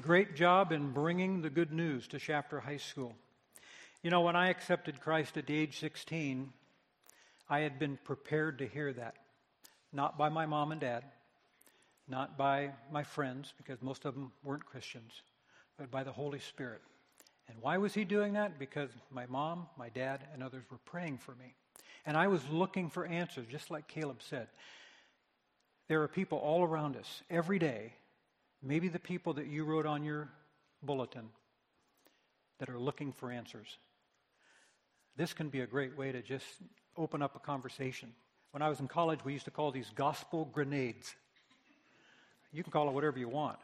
Great 0.01 0.37
job 0.37 0.72
in 0.72 0.90
bringing 0.90 1.42
the 1.42 1.51
good 1.51 1.72
news 1.72 2.07
to 2.09 2.18
Shafter 2.18 2.61
High 2.61 2.77
School. 2.77 3.14
You 4.03 4.11
know, 4.11 4.20
when 4.20 4.37
I 4.37 4.48
accepted 4.48 5.01
Christ 5.01 5.37
at 5.37 5.46
the 5.46 5.57
age 5.57 5.81
16, 5.81 6.53
I 7.48 7.61
had 7.61 7.79
been 7.79 7.98
prepared 8.05 8.59
to 8.59 8.66
hear 8.66 8.92
that. 8.92 9.16
Not 9.92 10.16
by 10.16 10.29
my 10.29 10.46
mom 10.46 10.70
and 10.70 10.81
dad, 10.81 11.03
not 12.07 12.38
by 12.38 12.70
my 12.92 13.03
friends, 13.03 13.53
because 13.57 13.83
most 13.83 14.05
of 14.05 14.14
them 14.14 14.33
weren't 14.44 14.66
Christians, 14.66 15.22
but 15.79 15.90
by 15.90 16.05
the 16.05 16.12
Holy 16.12 16.38
Spirit. 16.38 16.83
And 17.48 17.56
why 17.61 17.78
was 17.78 17.94
he 17.94 18.04
doing 18.04 18.34
that? 18.34 18.58
Because 18.58 18.90
my 19.11 19.26
mom, 19.26 19.66
my 19.76 19.88
dad, 19.88 20.24
and 20.32 20.42
others 20.42 20.64
were 20.70 20.78
praying 20.84 21.18
for 21.18 21.34
me. 21.37 21.54
And 22.04 22.16
I 22.16 22.28
was 22.28 22.42
looking 22.50 22.90
for 22.90 23.06
answers, 23.06 23.46
just 23.50 23.70
like 23.70 23.88
Caleb 23.88 24.18
said. 24.20 24.48
There 25.88 26.02
are 26.02 26.08
people 26.08 26.38
all 26.38 26.62
around 26.62 26.96
us 26.96 27.22
every 27.30 27.58
day 27.58 27.92
maybe 28.62 28.88
the 28.88 28.98
people 28.98 29.34
that 29.34 29.46
you 29.46 29.64
wrote 29.64 29.87
on 29.87 30.02
your 30.02 30.28
bulletin 30.82 31.28
that 32.58 32.68
are 32.68 32.78
looking 32.78 33.12
for 33.12 33.30
answers. 33.30 33.78
This 35.16 35.32
can 35.32 35.48
be 35.48 35.61
a 35.61 35.66
great 35.66 35.96
way 35.96 36.12
to 36.12 36.22
just 36.22 36.46
open 36.96 37.22
up 37.22 37.37
a 37.37 37.38
conversation. 37.38 38.12
When 38.52 38.62
I 38.62 38.68
was 38.68 38.80
in 38.80 38.88
college, 38.88 39.24
we 39.24 39.32
used 39.32 39.44
to 39.44 39.50
call 39.50 39.70
these 39.70 39.90
gospel 39.94 40.46
grenades. 40.46 41.14
You 42.52 42.62
can 42.62 42.72
call 42.72 42.88
it 42.88 42.94
whatever 42.94 43.18
you 43.18 43.28
want. 43.28 43.58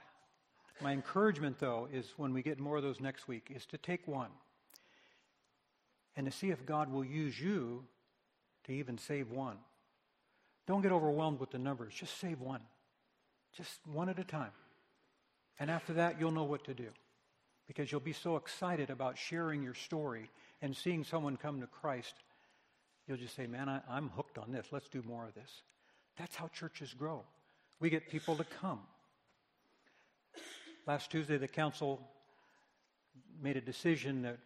My 0.80 0.92
encouragement, 0.92 1.58
though, 1.58 1.88
is 1.92 2.12
when 2.16 2.32
we 2.32 2.42
get 2.42 2.58
more 2.58 2.76
of 2.76 2.82
those 2.82 3.00
next 3.00 3.28
week, 3.28 3.52
is 3.54 3.66
to 3.66 3.78
take 3.78 4.06
one 4.08 4.30
and 6.16 6.26
to 6.26 6.32
see 6.32 6.50
if 6.50 6.66
God 6.66 6.92
will 6.92 7.04
use 7.04 7.40
you 7.40 7.84
to 8.64 8.72
even 8.72 8.98
save 8.98 9.30
one. 9.30 9.58
Don't 10.66 10.82
get 10.82 10.92
overwhelmed 10.92 11.40
with 11.40 11.50
the 11.50 11.58
numbers. 11.58 11.94
Just 11.94 12.18
save 12.18 12.40
one. 12.40 12.60
Just 13.56 13.78
one 13.86 14.08
at 14.08 14.18
a 14.18 14.24
time. 14.24 14.52
And 15.60 15.70
after 15.70 15.92
that, 15.94 16.18
you'll 16.18 16.32
know 16.32 16.44
what 16.44 16.64
to 16.64 16.74
do 16.74 16.88
because 17.66 17.90
you'll 17.90 18.00
be 18.00 18.12
so 18.12 18.36
excited 18.36 18.90
about 18.90 19.16
sharing 19.16 19.62
your 19.62 19.74
story 19.74 20.30
and 20.60 20.76
seeing 20.76 21.04
someone 21.04 21.36
come 21.36 21.60
to 21.60 21.66
Christ. 21.66 22.14
You'll 23.06 23.18
just 23.18 23.36
say, 23.36 23.46
Man, 23.46 23.68
I, 23.68 23.80
am 23.96 24.10
hooked 24.16 24.38
on 24.38 24.50
this. 24.50 24.66
Let's 24.72 24.88
do 24.88 25.02
more 25.06 25.26
of 25.26 25.34
this. 25.34 25.62
That's 26.18 26.34
how 26.34 26.48
churches 26.48 26.94
grow. 26.94 27.22
We 27.80 27.90
get 27.90 28.08
people 28.08 28.36
to 28.36 28.44
come. 28.44 28.80
Last 30.86 31.10
Tuesday, 31.10 31.38
the 31.38 31.48
council 31.48 31.98
made 33.42 33.56
a 33.56 33.60
decision 33.62 34.20
that 34.20 34.36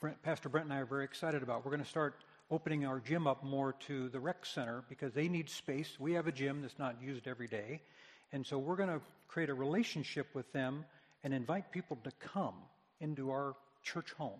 Brent, 0.00 0.22
Pastor 0.22 0.48
Brent 0.48 0.66
and 0.66 0.72
I 0.72 0.78
are 0.78 0.86
very 0.86 1.02
excited 1.02 1.42
about. 1.42 1.64
We're 1.64 1.72
going 1.72 1.82
to 1.82 1.88
start 1.88 2.14
opening 2.48 2.86
our 2.86 3.00
gym 3.00 3.26
up 3.26 3.42
more 3.42 3.72
to 3.88 4.08
the 4.10 4.20
rec 4.20 4.46
center 4.46 4.84
because 4.88 5.12
they 5.14 5.26
need 5.26 5.50
space. 5.50 5.96
We 5.98 6.12
have 6.12 6.28
a 6.28 6.32
gym 6.32 6.62
that's 6.62 6.78
not 6.78 7.02
used 7.02 7.26
every 7.26 7.48
day. 7.48 7.82
And 8.30 8.46
so 8.46 8.56
we're 8.56 8.76
going 8.76 8.88
to 8.88 9.00
create 9.26 9.50
a 9.50 9.54
relationship 9.54 10.28
with 10.32 10.52
them 10.52 10.84
and 11.24 11.34
invite 11.34 11.72
people 11.72 11.98
to 12.04 12.12
come 12.20 12.54
into 13.00 13.32
our 13.32 13.56
church 13.82 14.12
home. 14.12 14.38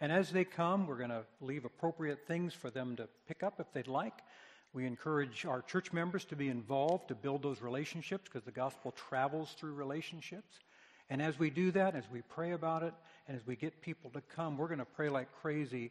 And 0.00 0.10
as 0.10 0.32
they 0.32 0.44
come, 0.44 0.88
we're 0.88 0.98
going 0.98 1.10
to 1.10 1.22
leave 1.40 1.64
appropriate 1.64 2.26
things 2.26 2.54
for 2.54 2.70
them 2.70 2.96
to 2.96 3.06
pick 3.28 3.44
up 3.44 3.60
if 3.60 3.72
they'd 3.72 3.86
like. 3.86 4.14
We 4.72 4.86
encourage 4.86 5.46
our 5.46 5.62
church 5.62 5.92
members 5.92 6.24
to 6.24 6.34
be 6.34 6.48
involved 6.48 7.06
to 7.06 7.14
build 7.14 7.44
those 7.44 7.62
relationships 7.62 8.24
because 8.24 8.42
the 8.42 8.50
gospel 8.50 8.90
travels 9.08 9.54
through 9.56 9.74
relationships. 9.74 10.58
And 11.12 11.20
as 11.20 11.38
we 11.38 11.50
do 11.50 11.70
that, 11.72 11.94
as 11.94 12.04
we 12.10 12.22
pray 12.22 12.52
about 12.52 12.82
it, 12.82 12.94
and 13.28 13.36
as 13.36 13.46
we 13.46 13.54
get 13.54 13.82
people 13.82 14.08
to 14.12 14.22
come, 14.34 14.56
we're 14.56 14.66
going 14.66 14.78
to 14.78 14.86
pray 14.86 15.10
like 15.10 15.28
crazy 15.42 15.90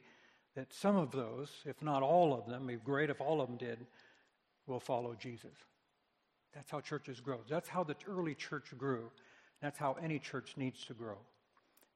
that 0.56 0.74
some 0.74 0.96
of 0.96 1.12
those, 1.12 1.48
if 1.64 1.80
not 1.80 2.02
all 2.02 2.34
of 2.34 2.48
them, 2.48 2.68
it'd 2.68 2.80
be 2.80 2.84
great 2.84 3.12
if 3.12 3.22
all 3.22 3.40
of 3.40 3.48
them 3.48 3.58
did, 3.58 3.86
will 4.66 4.80
follow 4.80 5.14
Jesus. 5.14 5.54
That's 6.56 6.72
how 6.72 6.80
churches 6.80 7.20
grow. 7.20 7.38
That's 7.48 7.70
how 7.70 7.84
the 7.84 7.96
early 8.08 8.34
church 8.34 8.76
grew. 8.76 9.12
That's 9.62 9.78
how 9.78 9.96
any 10.02 10.18
church 10.18 10.56
needs 10.58 10.84
to 10.86 10.96
grow. 10.96 11.20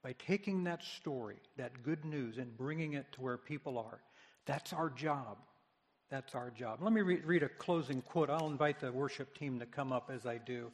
By 0.03 0.13
taking 0.19 0.63
that 0.65 0.83
story, 0.83 1.37
that 1.57 1.81
good 1.81 2.05
news, 2.05 2.37
and 2.37 2.55
bringing 2.55 2.93
it 2.93 3.11
to 3.13 3.21
where 3.21 3.37
people 3.37 3.79
are. 3.79 4.01
That's 4.45 4.71
our 4.71 4.91
job. 4.91 5.39
That's 6.11 6.35
our 6.35 6.51
job. 6.51 6.77
Let 6.79 6.93
me 6.93 7.01
re- 7.01 7.21
read 7.25 7.41
a 7.41 7.49
closing 7.49 8.03
quote. 8.03 8.29
I'll 8.29 8.45
invite 8.45 8.79
the 8.79 8.91
worship 8.91 9.35
team 9.35 9.57
to 9.61 9.65
come 9.65 9.91
up 9.91 10.11
as 10.13 10.27
I 10.27 10.37
do. 10.37 10.71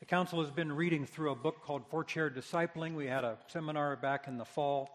The 0.00 0.06
council 0.06 0.40
has 0.40 0.50
been 0.50 0.72
reading 0.72 1.04
through 1.04 1.30
a 1.30 1.34
book 1.34 1.62
called 1.62 1.86
Four 1.90 2.04
Chair 2.04 2.30
Discipling. 2.30 2.94
We 2.94 3.06
had 3.06 3.22
a 3.22 3.36
seminar 3.48 3.96
back 3.96 4.28
in 4.28 4.38
the 4.38 4.46
fall, 4.46 4.88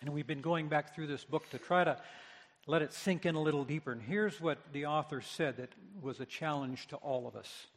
and 0.00 0.12
we've 0.12 0.26
been 0.26 0.40
going 0.40 0.68
back 0.68 0.92
through 0.92 1.06
this 1.06 1.22
book 1.22 1.48
to 1.50 1.58
try 1.58 1.84
to 1.84 1.96
let 2.66 2.82
it 2.82 2.92
sink 2.92 3.26
in 3.26 3.36
a 3.36 3.40
little 3.40 3.62
deeper. 3.62 3.92
And 3.92 4.02
here's 4.02 4.40
what 4.40 4.58
the 4.72 4.86
author 4.86 5.20
said 5.20 5.56
that 5.58 5.68
was 6.00 6.18
a 6.18 6.26
challenge 6.26 6.88
to 6.88 6.96
all 6.96 7.28
of 7.28 7.36
us. 7.36 7.68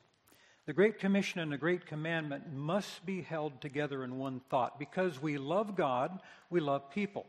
The 0.65 0.73
Great 0.73 0.97
Commission 0.97 1.41
and 1.41 1.51
the 1.51 1.59
Great 1.59 1.85
Commandment 1.85 2.51
must 2.51 3.05
be 3.05 3.21
held 3.21 3.61
together 3.61 4.03
in 4.03 4.17
one 4.17 4.41
thought. 4.49 4.79
Because 4.79 5.21
we 5.21 5.37
love 5.37 5.75
God, 5.75 6.19
we 6.49 6.59
love 6.59 6.89
people. 6.89 7.27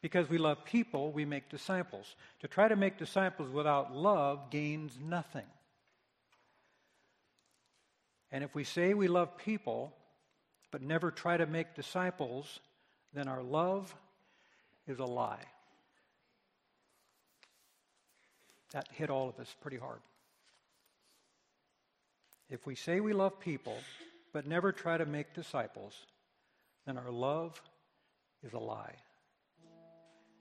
Because 0.00 0.30
we 0.30 0.38
love 0.38 0.64
people, 0.64 1.12
we 1.12 1.26
make 1.26 1.50
disciples. 1.50 2.16
To 2.40 2.48
try 2.48 2.66
to 2.66 2.76
make 2.76 2.96
disciples 2.96 3.50
without 3.50 3.94
love 3.94 4.50
gains 4.50 4.98
nothing. 4.98 5.44
And 8.30 8.44
if 8.44 8.54
we 8.54 8.64
say 8.64 8.94
we 8.94 9.08
love 9.08 9.36
people, 9.38 9.94
but 10.70 10.82
never 10.82 11.10
try 11.10 11.36
to 11.36 11.46
make 11.46 11.74
disciples, 11.74 12.60
then 13.14 13.28
our 13.28 13.42
love 13.42 13.94
is 14.86 14.98
a 14.98 15.04
lie. 15.04 15.44
That 18.72 18.86
hit 18.92 19.08
all 19.08 19.28
of 19.28 19.38
us 19.40 19.54
pretty 19.62 19.78
hard. 19.78 20.00
If 22.50 22.66
we 22.66 22.74
say 22.74 23.00
we 23.00 23.12
love 23.12 23.40
people, 23.40 23.76
but 24.32 24.46
never 24.46 24.72
try 24.72 24.98
to 24.98 25.06
make 25.06 25.34
disciples, 25.34 25.94
then 26.86 26.98
our 26.98 27.10
love 27.10 27.60
is 28.42 28.52
a 28.52 28.58
lie. 28.58 28.94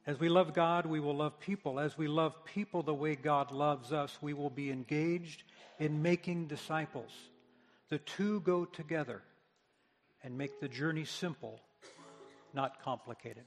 As 0.05 0.19
we 0.19 0.29
love 0.29 0.53
God, 0.53 0.85
we 0.85 1.01
will 1.01 1.15
love 1.15 1.37
people. 1.39 1.79
As 1.79 1.97
we 1.97 2.07
love 2.07 2.45
people 2.45 2.81
the 2.81 2.93
way 2.93 3.15
God 3.15 3.51
loves 3.51 3.91
us, 3.91 4.17
we 4.21 4.33
will 4.33 4.49
be 4.49 4.71
engaged 4.71 5.43
in 5.79 6.01
making 6.01 6.47
disciples. 6.47 7.11
The 7.89 7.99
two 7.99 8.41
go 8.41 8.65
together 8.65 9.21
and 10.23 10.37
make 10.37 10.59
the 10.59 10.67
journey 10.67 11.05
simple, 11.05 11.61
not 12.53 12.83
complicated. 12.83 13.45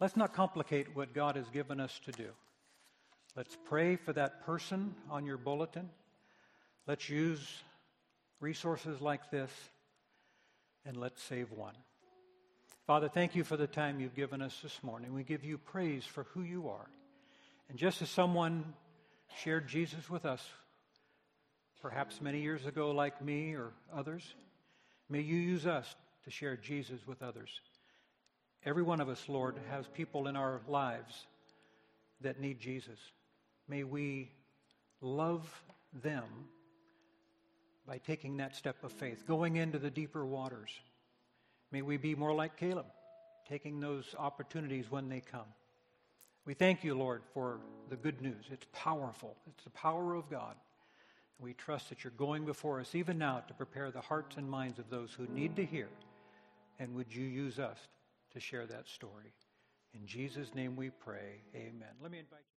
Let's 0.00 0.16
not 0.16 0.34
complicate 0.34 0.94
what 0.94 1.14
God 1.14 1.36
has 1.36 1.48
given 1.48 1.80
us 1.80 2.00
to 2.04 2.12
do. 2.12 2.28
Let's 3.36 3.56
pray 3.66 3.96
for 3.96 4.12
that 4.14 4.44
person 4.44 4.94
on 5.10 5.24
your 5.24 5.36
bulletin. 5.36 5.88
Let's 6.86 7.08
use 7.08 7.62
resources 8.40 9.00
like 9.00 9.30
this, 9.30 9.50
and 10.84 10.96
let's 10.96 11.22
save 11.22 11.52
one. 11.52 11.74
Father, 12.86 13.08
thank 13.08 13.34
you 13.34 13.44
for 13.44 13.56
the 13.56 13.66
time 13.66 14.00
you've 14.00 14.14
given 14.14 14.40
us 14.40 14.58
this 14.62 14.82
morning. 14.82 15.12
We 15.12 15.24
give 15.24 15.44
you 15.44 15.58
praise 15.58 16.04
for 16.04 16.24
who 16.34 16.42
you 16.42 16.68
are. 16.68 16.86
And 17.68 17.78
just 17.78 18.00
as 18.02 18.08
someone 18.08 18.74
shared 19.38 19.66
Jesus 19.66 20.08
with 20.08 20.24
us, 20.24 20.46
perhaps 21.88 22.20
many 22.20 22.40
years 22.40 22.66
ago, 22.66 22.90
like 22.90 23.22
me 23.22 23.54
or 23.54 23.70
others, 23.94 24.34
may 25.08 25.20
you 25.20 25.36
use 25.36 25.68
us 25.68 25.94
to 26.24 26.32
share 26.32 26.56
Jesus 26.56 26.98
with 27.06 27.22
others. 27.22 27.60
Every 28.64 28.82
one 28.82 29.00
of 29.00 29.08
us, 29.08 29.28
Lord, 29.28 29.54
has 29.70 29.86
people 29.86 30.26
in 30.26 30.34
our 30.34 30.62
lives 30.66 31.26
that 32.22 32.40
need 32.40 32.58
Jesus. 32.58 32.98
May 33.68 33.84
we 33.84 34.32
love 35.00 35.48
them 36.02 36.24
by 37.86 37.98
taking 37.98 38.38
that 38.38 38.56
step 38.56 38.82
of 38.82 38.90
faith, 38.90 39.24
going 39.24 39.54
into 39.54 39.78
the 39.78 39.88
deeper 39.88 40.26
waters. 40.26 40.70
May 41.70 41.82
we 41.82 41.98
be 41.98 42.16
more 42.16 42.34
like 42.34 42.56
Caleb, 42.56 42.86
taking 43.48 43.78
those 43.78 44.12
opportunities 44.18 44.90
when 44.90 45.08
they 45.08 45.20
come. 45.20 45.46
We 46.46 46.54
thank 46.54 46.82
you, 46.82 46.96
Lord, 46.96 47.22
for 47.32 47.60
the 47.90 47.96
good 47.96 48.20
news. 48.20 48.46
It's 48.50 48.66
powerful, 48.72 49.36
it's 49.46 49.62
the 49.62 49.70
power 49.70 50.14
of 50.14 50.28
God. 50.28 50.56
We 51.38 51.52
trust 51.52 51.90
that 51.90 52.02
you're 52.02 52.12
going 52.12 52.44
before 52.44 52.80
us 52.80 52.94
even 52.94 53.18
now 53.18 53.40
to 53.46 53.54
prepare 53.54 53.90
the 53.90 54.00
hearts 54.00 54.36
and 54.36 54.48
minds 54.48 54.78
of 54.78 54.88
those 54.88 55.12
who 55.12 55.26
need 55.26 55.56
to 55.56 55.64
hear. 55.64 55.88
And 56.78 56.94
would 56.94 57.14
you 57.14 57.24
use 57.24 57.58
us 57.58 57.78
to 58.32 58.40
share 58.40 58.66
that 58.66 58.88
story? 58.88 59.34
In 59.94 60.06
Jesus' 60.06 60.54
name 60.54 60.76
we 60.76 60.90
pray. 60.90 61.42
Amen. 61.54 61.88
Let 62.02 62.10
me 62.10 62.18
invite 62.18 62.40
you. 62.40 62.55